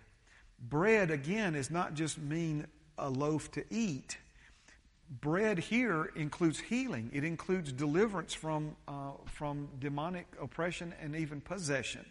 Bread, 0.58 1.10
again, 1.10 1.54
is 1.54 1.70
not 1.70 1.94
just 1.94 2.18
mean 2.18 2.66
a 2.98 3.08
loaf 3.08 3.50
to 3.52 3.64
eat 3.70 4.16
bread 5.08 5.58
here 5.58 6.10
includes 6.16 6.58
healing. 6.58 7.10
It 7.12 7.24
includes 7.24 7.72
deliverance 7.72 8.34
from, 8.34 8.76
uh, 8.88 9.12
from 9.26 9.68
demonic 9.78 10.26
oppression 10.40 10.94
and 11.00 11.14
even 11.16 11.40
possession. 11.40 12.04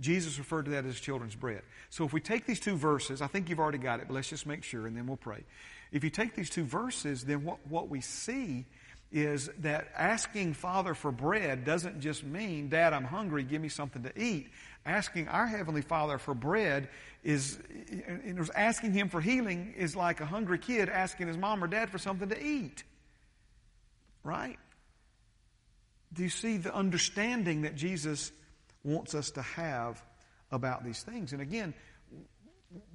Jesus 0.00 0.38
referred 0.38 0.66
to 0.66 0.70
that 0.72 0.84
as 0.84 1.00
children's 1.00 1.34
bread. 1.34 1.62
So 1.88 2.04
if 2.04 2.12
we 2.12 2.20
take 2.20 2.46
these 2.46 2.60
two 2.60 2.76
verses, 2.76 3.22
I 3.22 3.26
think 3.28 3.48
you've 3.48 3.60
already 3.60 3.78
got 3.78 4.00
it, 4.00 4.08
but 4.08 4.14
let's 4.14 4.28
just 4.28 4.46
make 4.46 4.62
sure 4.62 4.86
and 4.86 4.96
then 4.96 5.06
we'll 5.06 5.16
pray. 5.16 5.44
If 5.92 6.04
you 6.04 6.10
take 6.10 6.34
these 6.34 6.50
two 6.50 6.64
verses, 6.64 7.24
then 7.24 7.44
what, 7.44 7.58
what 7.68 7.88
we 7.88 8.00
see 8.00 8.66
is 9.12 9.48
that 9.60 9.88
asking 9.96 10.52
Father 10.52 10.92
for 10.92 11.12
bread 11.12 11.64
doesn't 11.64 12.00
just 12.00 12.24
mean, 12.24 12.68
Dad, 12.68 12.92
I'm 12.92 13.04
hungry, 13.04 13.44
give 13.44 13.62
me 13.62 13.68
something 13.68 14.02
to 14.02 14.20
eat. 14.20 14.48
Asking 14.86 15.26
our 15.26 15.48
Heavenly 15.48 15.82
Father 15.82 16.16
for 16.16 16.32
bread 16.32 16.88
is, 17.24 17.58
and 17.90 18.48
asking 18.54 18.92
Him 18.92 19.08
for 19.08 19.20
healing 19.20 19.74
is 19.76 19.96
like 19.96 20.20
a 20.20 20.26
hungry 20.26 20.58
kid 20.58 20.88
asking 20.88 21.26
his 21.26 21.36
mom 21.36 21.62
or 21.62 21.66
dad 21.66 21.90
for 21.90 21.98
something 21.98 22.28
to 22.28 22.40
eat. 22.40 22.84
Right? 24.22 24.58
Do 26.12 26.22
you 26.22 26.28
see 26.28 26.56
the 26.56 26.72
understanding 26.72 27.62
that 27.62 27.74
Jesus 27.74 28.30
wants 28.84 29.14
us 29.16 29.32
to 29.32 29.42
have 29.42 30.00
about 30.52 30.84
these 30.84 31.02
things? 31.02 31.32
And 31.32 31.42
again, 31.42 31.74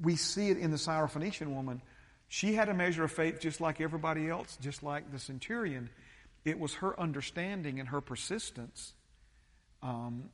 we 0.01 0.15
see 0.15 0.49
it 0.49 0.57
in 0.57 0.71
the 0.71 0.77
Syrophoenician 0.77 1.47
woman. 1.47 1.81
She 2.29 2.53
had 2.53 2.69
a 2.69 2.73
measure 2.73 3.03
of 3.03 3.11
faith 3.11 3.41
just 3.41 3.59
like 3.59 3.81
everybody 3.81 4.29
else, 4.29 4.57
just 4.61 4.81
like 4.81 5.11
the 5.11 5.19
centurion. 5.19 5.89
It 6.45 6.57
was 6.57 6.75
her 6.75 6.97
understanding 6.97 7.81
and 7.81 7.89
her 7.89 7.99
persistence 7.99 8.93
um, 9.83 10.29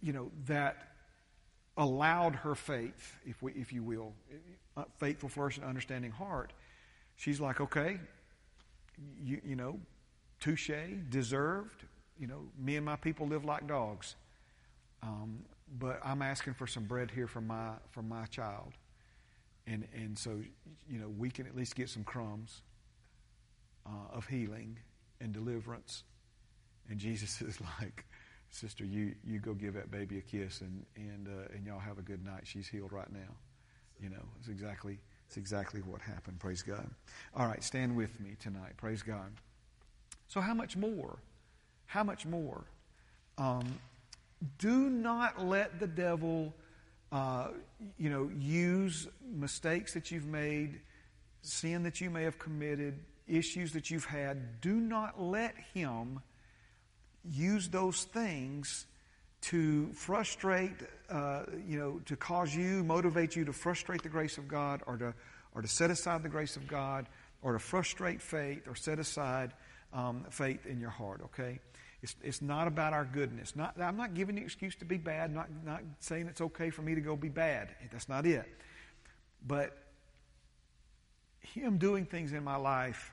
you 0.00 0.12
know, 0.12 0.30
that 0.46 0.92
allowed 1.76 2.36
her 2.36 2.54
faith, 2.54 3.16
if, 3.24 3.42
we, 3.42 3.52
if 3.52 3.72
you 3.72 3.82
will, 3.82 4.12
uh, 4.76 4.84
faithful, 4.98 5.28
flourishing, 5.28 5.64
understanding 5.64 6.10
heart. 6.10 6.52
She's 7.16 7.40
like, 7.40 7.60
okay, 7.60 7.98
you, 9.22 9.40
you 9.44 9.56
know, 9.56 9.78
touche, 10.40 10.70
deserved. 11.08 11.84
You 12.18 12.26
know, 12.26 12.40
me 12.58 12.76
and 12.76 12.84
my 12.84 12.96
people 12.96 13.26
live 13.26 13.44
like 13.44 13.66
dogs. 13.66 14.16
Um, 15.02 15.44
but 15.78 16.00
I'm 16.04 16.22
asking 16.22 16.54
for 16.54 16.66
some 16.66 16.84
bread 16.84 17.10
here 17.10 17.26
from 17.26 17.46
my, 17.46 17.70
from 17.90 18.08
my 18.08 18.26
child. 18.26 18.72
And, 19.66 19.86
and 19.94 20.18
so, 20.18 20.40
you 20.88 20.98
know, 20.98 21.08
we 21.08 21.30
can 21.30 21.46
at 21.46 21.56
least 21.56 21.74
get 21.74 21.88
some 21.88 22.04
crumbs 22.04 22.62
uh, 23.86 24.14
of 24.16 24.26
healing 24.26 24.78
and 25.20 25.32
deliverance. 25.32 26.04
And 26.90 26.98
Jesus 26.98 27.40
is 27.42 27.58
like, 27.80 28.04
sister, 28.52 28.84
you, 28.84 29.14
you 29.24 29.38
go 29.38 29.54
give 29.54 29.74
that 29.74 29.90
baby 29.90 30.18
a 30.18 30.20
kiss 30.20 30.60
and, 30.60 30.84
and, 30.96 31.26
uh, 31.26 31.54
and 31.54 31.66
y'all 31.66 31.80
have 31.80 31.98
a 31.98 32.02
good 32.02 32.24
night. 32.24 32.42
She's 32.44 32.68
healed 32.68 32.92
right 32.92 33.10
now. 33.12 33.34
You 34.00 34.10
know, 34.10 34.22
it's 34.38 34.48
exactly, 34.48 34.98
it's 35.26 35.36
exactly 35.36 35.80
what 35.80 36.00
happened. 36.00 36.38
Praise 36.38 36.62
God. 36.62 36.88
All 37.34 37.46
right, 37.46 37.62
stand 37.62 37.96
with 37.96 38.20
me 38.20 38.36
tonight. 38.40 38.76
Praise 38.76 39.02
God. 39.02 39.32
So, 40.28 40.40
how 40.40 40.54
much 40.54 40.76
more? 40.76 41.18
How 41.86 42.02
much 42.02 42.26
more? 42.26 42.64
Um, 43.38 43.78
do 44.58 44.90
not 44.90 45.44
let 45.44 45.78
the 45.78 45.86
devil, 45.86 46.52
uh, 47.12 47.48
you 47.96 48.10
know, 48.10 48.30
use 48.38 49.08
mistakes 49.30 49.94
that 49.94 50.10
you've 50.10 50.26
made, 50.26 50.80
sin 51.42 51.84
that 51.84 52.00
you 52.00 52.10
may 52.10 52.24
have 52.24 52.38
committed, 52.38 52.98
issues 53.28 53.72
that 53.72 53.90
you've 53.90 54.04
had. 54.04 54.60
Do 54.60 54.74
not 54.74 55.20
let 55.20 55.54
him 55.74 56.20
use 57.30 57.68
those 57.68 58.04
things 58.04 58.86
to 59.42 59.92
frustrate, 59.92 60.72
uh, 61.10 61.42
you 61.66 61.78
know, 61.78 62.00
to 62.06 62.16
cause 62.16 62.54
you, 62.54 62.84
motivate 62.84 63.34
you 63.34 63.44
to 63.44 63.52
frustrate 63.52 64.02
the 64.02 64.08
grace 64.08 64.38
of 64.38 64.46
God 64.48 64.82
or 64.86 64.96
to, 64.96 65.14
or 65.54 65.62
to 65.62 65.68
set 65.68 65.90
aside 65.90 66.22
the 66.22 66.28
grace 66.28 66.56
of 66.56 66.66
God 66.68 67.06
or 67.42 67.52
to 67.52 67.58
frustrate 67.58 68.22
faith 68.22 68.68
or 68.68 68.76
set 68.76 68.98
aside 68.98 69.52
um, 69.92 70.24
faith 70.30 70.64
in 70.66 70.80
your 70.80 70.90
heart, 70.90 71.20
okay? 71.24 71.58
It's, 72.02 72.16
it's 72.22 72.42
not 72.42 72.66
about 72.66 72.92
our 72.92 73.04
goodness. 73.04 73.54
Not, 73.54 73.80
I'm 73.80 73.96
not 73.96 74.14
giving 74.14 74.38
an 74.38 74.44
excuse 74.44 74.74
to 74.76 74.84
be 74.84 74.96
bad, 74.96 75.32
not, 75.32 75.48
not 75.64 75.82
saying 76.00 76.26
it's 76.26 76.40
okay 76.40 76.70
for 76.70 76.82
me 76.82 76.94
to 76.94 77.00
go 77.00 77.16
be 77.16 77.28
bad. 77.28 77.68
That's 77.90 78.08
not 78.08 78.26
it. 78.26 78.48
But 79.46 79.76
Him 81.40 81.78
doing 81.78 82.06
things 82.06 82.32
in 82.32 82.42
my 82.42 82.56
life 82.56 83.11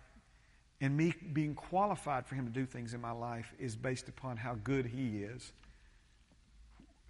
and 0.81 0.95
me 0.95 1.13
being 1.33 1.55
qualified 1.55 2.25
for 2.25 2.35
Him 2.35 2.45
to 2.45 2.51
do 2.51 2.65
things 2.65 2.93
in 2.93 3.01
my 3.01 3.11
life 3.11 3.53
is 3.59 3.75
based 3.75 4.07
upon 4.07 4.37
how 4.37 4.55
good 4.63 4.85
He 4.85 5.23
is, 5.23 5.51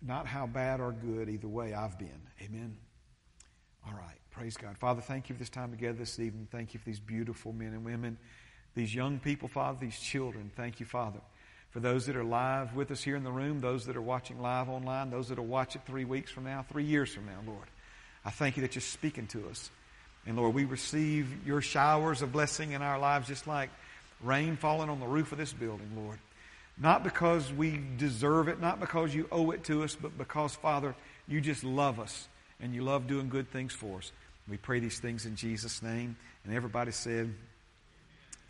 not 0.01 0.25
how 0.25 0.47
bad 0.47 0.79
or 0.79 0.91
good, 0.91 1.29
either 1.29 1.47
way, 1.47 1.73
I've 1.73 1.97
been. 1.97 2.21
Amen. 2.41 2.77
All 3.85 3.93
right. 3.93 4.17
Praise 4.31 4.57
God. 4.57 4.77
Father, 4.77 5.01
thank 5.01 5.29
you 5.29 5.35
for 5.35 5.39
this 5.39 5.49
time 5.49 5.71
together 5.71 5.97
this 5.97 6.19
evening. 6.19 6.47
Thank 6.51 6.73
you 6.73 6.79
for 6.79 6.85
these 6.85 6.99
beautiful 6.99 7.51
men 7.51 7.73
and 7.73 7.83
women, 7.83 8.17
these 8.75 8.93
young 8.93 9.19
people, 9.19 9.47
Father, 9.47 9.77
these 9.81 9.99
children. 9.99 10.51
Thank 10.55 10.79
you, 10.79 10.85
Father 10.85 11.19
for 11.69 11.79
those 11.79 12.05
that 12.07 12.15
are 12.15 12.23
live 12.23 12.75
with 12.75 12.89
us 12.91 13.03
here 13.03 13.15
in 13.15 13.23
the 13.23 13.31
room, 13.31 13.59
those 13.59 13.85
that 13.85 13.95
are 13.95 14.01
watching 14.01 14.41
live 14.41 14.69
online, 14.69 15.09
those 15.09 15.29
that 15.29 15.37
will 15.37 15.45
watch 15.45 15.75
it 15.75 15.81
three 15.85 16.05
weeks 16.05 16.31
from 16.31 16.45
now, 16.45 16.65
three 16.67 16.83
years 16.83 17.13
from 17.13 17.25
now, 17.25 17.39
Lord. 17.45 17.67
I 18.25 18.31
thank 18.31 18.57
you 18.57 18.61
that 18.61 18.75
you're 18.75 18.81
speaking 18.81 19.27
to 19.27 19.47
us. 19.49 19.69
And 20.25 20.37
Lord, 20.37 20.53
we 20.53 20.65
receive 20.65 21.45
your 21.45 21.61
showers 21.61 22.21
of 22.21 22.31
blessing 22.31 22.73
in 22.73 22.81
our 22.81 22.99
lives 22.99 23.27
just 23.27 23.47
like 23.47 23.69
rain 24.21 24.57
falling 24.57 24.89
on 24.89 24.99
the 24.99 25.07
roof 25.07 25.31
of 25.31 25.37
this 25.37 25.53
building, 25.53 25.89
Lord. 25.95 26.19
Not 26.77 27.03
because 27.03 27.51
we 27.51 27.81
deserve 27.97 28.47
it, 28.47 28.61
not 28.61 28.79
because 28.79 29.13
you 29.13 29.27
owe 29.31 29.51
it 29.51 29.63
to 29.65 29.83
us, 29.83 29.95
but 29.99 30.17
because, 30.17 30.55
Father, 30.55 30.95
you 31.27 31.41
just 31.41 31.63
love 31.63 31.99
us 31.99 32.27
and 32.61 32.73
you 32.73 32.83
love 32.83 33.07
doing 33.07 33.29
good 33.29 33.51
things 33.51 33.73
for 33.73 33.97
us. 33.97 34.11
We 34.47 34.57
pray 34.57 34.79
these 34.79 34.99
things 34.99 35.25
in 35.25 35.35
Jesus' 35.35 35.81
name. 35.81 36.15
And 36.45 36.53
everybody 36.53 36.91
said, 36.91 37.33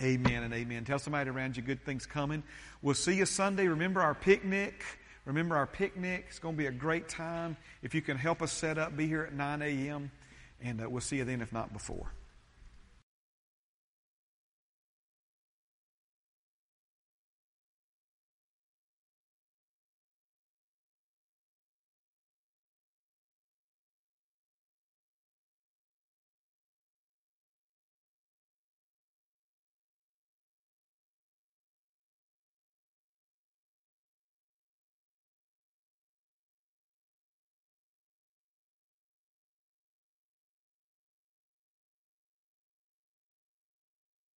Amen 0.02 0.44
and 0.44 0.54
amen. 0.54 0.86
Tell 0.86 1.00
somebody 1.00 1.30
around 1.30 1.58
you 1.58 1.64
good 1.64 1.84
things 1.84 2.06
coming. 2.06 2.42
We'll 2.82 2.96
see 2.96 3.16
you 3.16 3.26
Sunday. 3.26 3.68
Remember 3.68 4.02
our 4.02 4.16
picnic. 4.16 4.82
Remember 5.26 5.58
our 5.58 5.68
picnic. 5.68 6.26
It's 6.30 6.40
going 6.40 6.56
to 6.56 6.58
be 6.58 6.68
a 6.68 6.72
great 6.72 7.10
time. 7.10 7.58
If 7.84 7.94
you 7.94 8.02
can 8.02 8.18
help 8.18 8.42
us 8.42 8.54
set 8.54 8.78
up, 8.78 8.96
be 8.96 9.08
here 9.08 9.24
at 9.24 9.34
9 9.34 9.62
a.m. 9.62 10.10
And 10.62 10.82
uh, 10.82 10.89
we'll 10.89 11.01
see 11.01 11.18
you 11.18 11.26
then, 11.26 11.41
if 11.41 11.53
not 11.53 11.72
before. 11.74 12.12